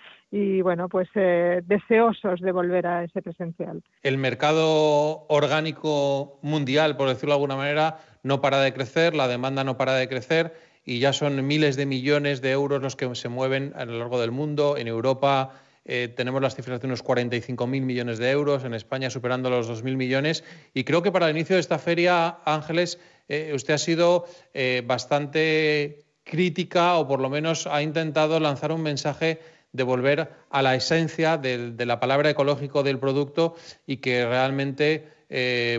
[0.63, 3.83] bueno, pues eh, deseosos de volver a ese presencial.
[4.03, 9.63] El mercado orgánico mundial, por decirlo de alguna manera, no para de crecer, la demanda
[9.63, 10.55] no para de crecer
[10.85, 14.21] y ya son miles de millones de euros los que se mueven a lo largo
[14.21, 15.53] del mundo, en Europa,
[15.85, 19.97] eh, tenemos las cifras de unos 45.000 millones de euros, en España superando los 2.000
[19.97, 20.45] millones.
[20.75, 24.83] Y creo que para el inicio de esta feria, Ángeles, eh, usted ha sido eh,
[24.87, 29.41] bastante crítica o por lo menos ha intentado lanzar un mensaje
[29.73, 33.57] de volver a la esencia de, la palabra ecológico del producto
[33.87, 35.09] y que realmente,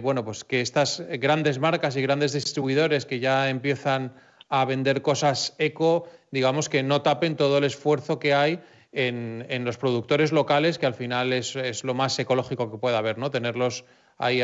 [0.01, 4.13] bueno, pues que estas grandes marcas y grandes distribuidores que ya empiezan
[4.49, 8.59] a vender cosas eco, digamos que no tapen todo el esfuerzo que hay
[8.93, 13.31] en, los productores locales, que al final es, lo más ecológico que pueda haber, ¿no?
[13.31, 13.85] Tenerlos
[14.17, 14.41] ahí,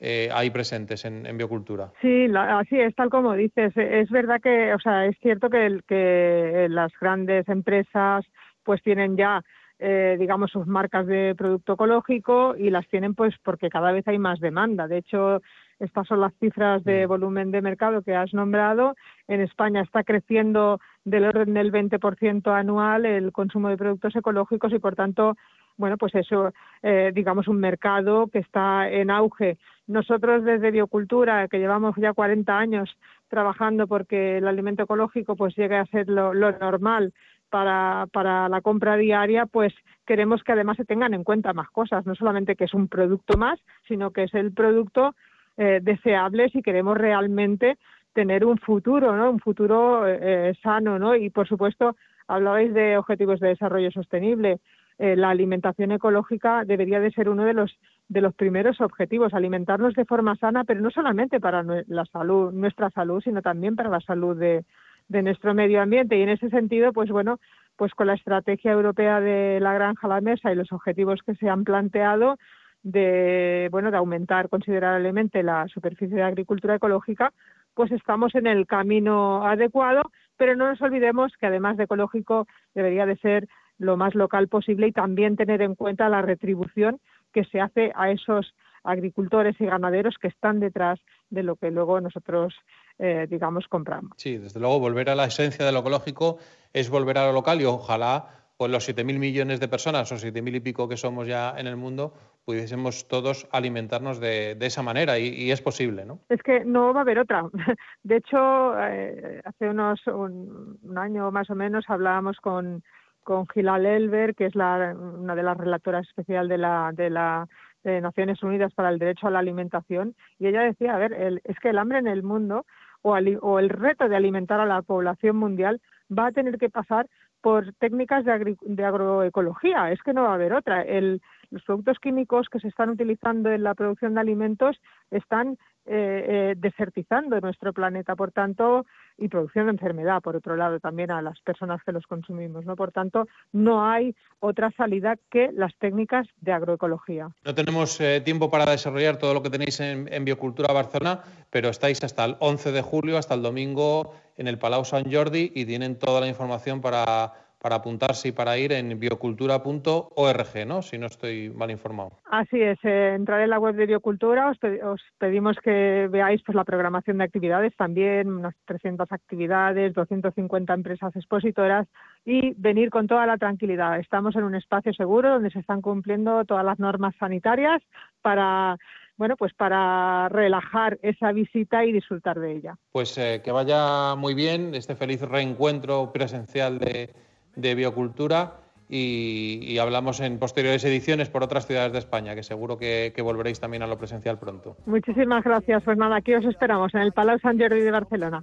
[0.00, 1.90] eh, ahí presentes en, biocultura.
[2.00, 3.72] Sí, así es, tal como dices.
[3.76, 8.24] Es verdad que, o sea, es cierto que, que las grandes empresas
[8.64, 9.42] pues tienen ya
[9.80, 14.18] eh, digamos, sus marcas de producto ecológico y las tienen pues porque cada vez hay
[14.18, 14.86] más demanda.
[14.86, 15.42] De hecho,
[15.80, 17.08] estas son las cifras de mm.
[17.08, 18.94] volumen de mercado que has nombrado.
[19.26, 24.78] En España está creciendo del orden del 20% anual el consumo de productos ecológicos y,
[24.78, 25.36] por tanto,
[25.76, 26.52] bueno, pues eso,
[26.82, 29.58] eh, digamos, un mercado que está en auge.
[29.88, 32.96] Nosotros desde Biocultura, que llevamos ya 40 años
[33.28, 37.12] trabajando porque el alimento ecológico pues llegue a ser lo, lo normal
[37.54, 39.72] para, para la compra diaria, pues
[40.04, 43.38] queremos que además se tengan en cuenta más cosas, no solamente que es un producto
[43.38, 45.14] más, sino que es el producto
[45.56, 47.78] eh, deseable si queremos realmente
[48.12, 49.30] tener un futuro, ¿no?
[49.30, 51.14] Un futuro eh, sano, ¿no?
[51.14, 51.94] Y por supuesto,
[52.26, 54.58] hablabais de objetivos de desarrollo sostenible.
[54.98, 57.78] Eh, la alimentación ecológica debería de ser uno de los
[58.08, 62.90] de los primeros objetivos, alimentarnos de forma sana, pero no solamente para la salud, nuestra
[62.90, 64.64] salud, sino también para la salud de,
[65.08, 66.16] de nuestro medio ambiente.
[66.16, 67.38] Y en ese sentido pues bueno
[67.76, 71.34] pues con la estrategia europea de la granja a la mesa y los objetivos que
[71.34, 72.36] se han planteado
[72.82, 77.32] de bueno de aumentar considerablemente la superficie de agricultura ecológica
[77.74, 80.02] pues estamos en el camino adecuado.
[80.36, 83.48] Pero no nos olvidemos que además de ecológico debería de ser
[83.78, 87.00] lo más local posible y también tener en cuenta la retribución
[87.32, 91.00] que se hace a esos agricultores y ganaderos que están detrás
[91.30, 92.54] de lo que luego nosotros,
[92.98, 94.12] eh, digamos, compramos.
[94.16, 96.38] Sí, desde luego, volver a la esencia de lo ecológico
[96.72, 100.56] es volver a lo local y ojalá pues los 7.000 millones de personas o 7.000
[100.56, 102.14] y pico que somos ya en el mundo
[102.44, 106.20] pudiésemos todos alimentarnos de, esa manera y, es posible, ¿no?
[106.28, 107.44] Es que no va a haber otra.
[108.02, 112.82] De hecho, eh, hace unos un, año más o menos hablábamos con,
[113.22, 117.48] con Gilal Elber, que es la, una de las relatoras especial de la, de la
[117.82, 121.58] de Naciones Unidas para el Derecho a la Alimentación, y ella decía, a ver, es
[121.60, 122.64] que el hambre en el mundo
[123.04, 125.80] o, o el reto de alimentar a la población mundial
[126.10, 127.06] va a tener que pasar
[127.42, 129.92] por técnicas de, agroecología.
[129.92, 130.80] Es que no va a haber otra.
[130.80, 134.80] El, los productos químicos que se están utilizando en la producción de alimentos
[135.10, 138.86] están eh, eh, desertizando nuestro planeta, por tanto,
[139.18, 142.74] y produciendo enfermedad, por otro lado, también a las personas que los consumimos, ¿no?
[142.74, 147.28] Por tanto, no hay otra salida que las técnicas de agroecología.
[147.44, 151.20] No tenemos eh, tiempo para desarrollar todo lo que tenéis en, Biocultura Barcelona,
[151.50, 155.52] pero estáis hasta el 11 de julio, hasta el domingo, en el Palau Sant Jordi
[155.54, 160.82] y tienen toda la información para para apuntarse y para ir en biocultura.org, ¿no?
[160.82, 162.18] Si no estoy mal informado.
[162.26, 166.64] Así es, eh, entrar en la web de Biocultura, os, pedimos que veáis pues la
[166.64, 171.88] programación de actividades también, unas 300 actividades, 250 empresas expositoras
[172.26, 173.98] y venir con toda la tranquilidad.
[173.98, 177.80] Estamos en un espacio seguro donde se están cumpliendo todas las normas sanitarias
[178.20, 178.76] para
[179.16, 182.76] bueno, pues para relajar esa visita y disfrutar de ella.
[182.90, 187.10] Pues eh, que vaya muy bien este feliz reencuentro presencial de
[187.56, 188.54] de biocultura
[188.88, 193.82] y, hablamos en posteriores ediciones por otras ciudades de España, que seguro que, volveréis también
[193.82, 194.76] a lo presencial pronto.
[194.86, 195.82] Muchísimas gracias.
[195.82, 198.42] Pues nada, aquí os esperamos en el Palau Sant Jordi de Barcelona.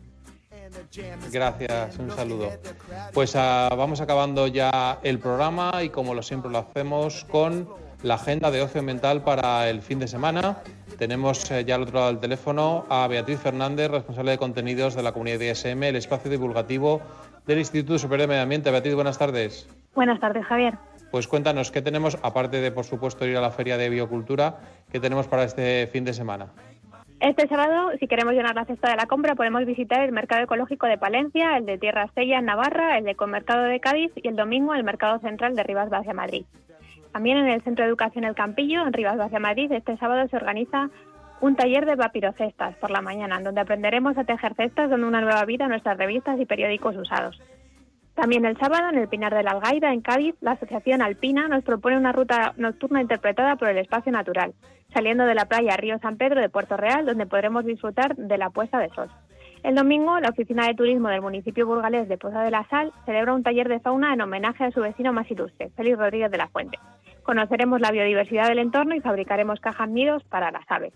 [1.32, 2.50] Gracias, un saludo.
[3.14, 7.68] Pues ah, vamos acabando ya el programa y como lo siempre lo hacemos con
[8.04, 10.58] la agenda de ocio mental para el fin de semana.
[10.98, 15.04] Tenemos eh, ya al otro lado del teléfono a Beatriz Fernández, responsable de contenidos de
[15.04, 17.02] la comunidad de ISM, el espacio divulgativo
[17.52, 18.72] del Instituto Superior de Medio Ambiente.
[18.72, 19.68] Beatriz, buenas tardes.
[19.94, 20.76] Buenas tardes, Javier.
[21.12, 24.60] Pues cuéntanos, ¿qué tenemos, aparte de, por supuesto, ir a la Feria de Biocultura,
[24.92, 26.48] qué tenemos para este fin de semana?
[27.20, 30.88] Este sábado, si queremos llenar la cesta de la compra, podemos visitar el Mercado Ecológico
[30.88, 34.36] de Palencia, el de Tierra Estella en Navarra, el de Conmercado de Cádiz y el
[34.38, 36.46] domingo el Mercado Central de Rivas Vacia Madrid.
[37.12, 40.38] También en el Centro de Educación El Campillo, en Rivas Vacia Madrid, este sábado se
[40.38, 40.90] organiza
[41.42, 45.22] un taller de papirocestas por la mañana, en donde aprenderemos a tejer cestas dando una
[45.22, 47.42] nueva vida a nuestras revistas y periódicos usados.
[48.14, 51.64] También el sábado, en el Pinar de la Algaida, en Cádiz, la Asociación Alpina nos
[51.64, 54.54] propone una ruta nocturna interpretada por el espacio natural,
[54.94, 58.52] saliendo de la playa Río San Pedro de Puerto Real, donde podremos disfrutar de la
[58.52, 59.10] puesta de sol.
[59.64, 63.34] El domingo, la Oficina de Turismo del municipio burgalés de Poza de la Sal celebra
[63.34, 66.50] un taller de fauna en homenaje a su vecino más ilustre, Félix Rodríguez de la
[66.50, 66.78] Fuente.
[67.24, 70.94] Conoceremos la biodiversidad del entorno y fabricaremos cajas nidos para las aves.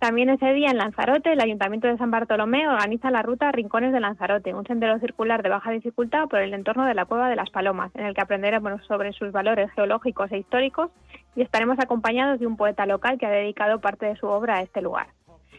[0.00, 4.00] También ese día en Lanzarote, el Ayuntamiento de San Bartolomé organiza la ruta Rincones de
[4.00, 7.50] Lanzarote, un sendero circular de baja dificultad por el entorno de la Cueva de las
[7.50, 10.90] Palomas, en el que aprenderemos sobre sus valores geológicos e históricos
[11.36, 14.62] y estaremos acompañados de un poeta local que ha dedicado parte de su obra a
[14.62, 15.08] este lugar.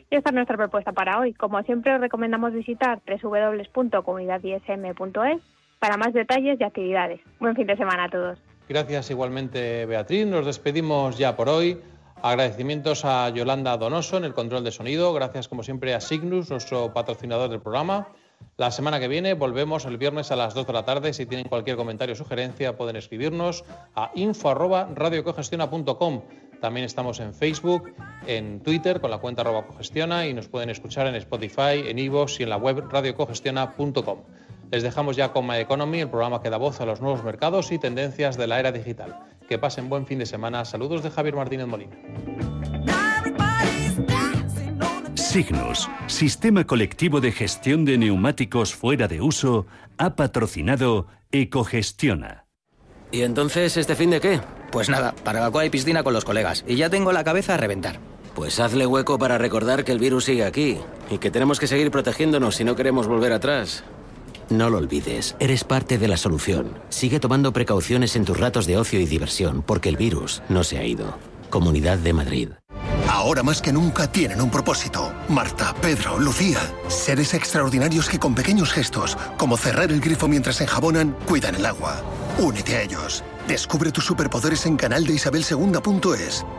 [0.10, 1.36] Y esta es nuestra propuesta para hoy.
[1.36, 5.42] Como siempre, os recomendamos visitar www.comunidadism.es
[5.78, 7.22] para más detalles y actividades.
[7.40, 8.40] Buen fin de semana a todos.
[8.68, 10.26] Gracias igualmente, Beatriz.
[10.26, 11.78] Nos despedimos ya por hoy.
[12.24, 15.12] Agradecimientos a Yolanda Donoso en el control de sonido.
[15.12, 18.10] Gracias, como siempre, a Signus, nuestro patrocinador del programa.
[18.58, 21.14] La semana que viene volvemos el viernes a las 2 de la tarde.
[21.14, 23.64] Si tienen cualquier comentario o sugerencia, pueden escribirnos
[23.96, 26.22] a info.radiocogestiona.com.
[26.62, 27.92] También estamos en Facebook,
[28.28, 32.40] en Twitter con la cuenta arroba cogestiona y nos pueden escuchar en Spotify, en iVoox
[32.40, 34.20] y en la web radiocogestiona.com.
[34.70, 37.72] Les dejamos ya con My Economy, el programa que da voz a los nuevos mercados
[37.72, 39.31] y tendencias de la era digital.
[39.52, 40.64] Que pasen buen fin de semana.
[40.64, 41.94] Saludos de Javier Martínez Molina.
[45.16, 52.46] Signus, Sistema Colectivo de Gestión de Neumáticos Fuera de Uso, ha patrocinado Ecogestiona.
[53.12, 54.40] ¿Y entonces este fin de qué?
[54.72, 56.64] Pues nada, barbacoa y piscina con los colegas.
[56.66, 58.00] Y ya tengo la cabeza a reventar.
[58.34, 60.78] Pues hazle hueco para recordar que el virus sigue aquí
[61.10, 63.84] y que tenemos que seguir protegiéndonos si no queremos volver atrás.
[64.52, 66.74] No lo olvides, eres parte de la solución.
[66.90, 70.78] Sigue tomando precauciones en tus ratos de ocio y diversión, porque el virus no se
[70.78, 71.18] ha ido.
[71.50, 72.50] Comunidad de Madrid.
[73.08, 75.14] Ahora más que nunca tienen un propósito.
[75.30, 76.60] Marta, Pedro, Lucía.
[76.90, 82.04] Seres extraordinarios que con pequeños gestos, como cerrar el grifo mientras enjabonan, cuidan el agua.
[82.38, 83.24] Únete a ellos.
[83.48, 85.46] Descubre tus superpoderes en canal de Isabel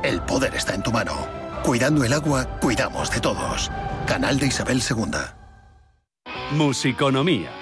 [0.03, 1.29] El poder está en tu mano.
[1.63, 3.71] Cuidando el agua, cuidamos de todos.
[4.07, 5.11] Canal de Isabel II.
[6.53, 7.62] Musiconomía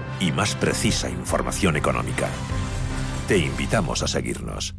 [0.21, 2.29] y más precisa información económica.
[3.27, 4.75] Te invitamos a seguirnos.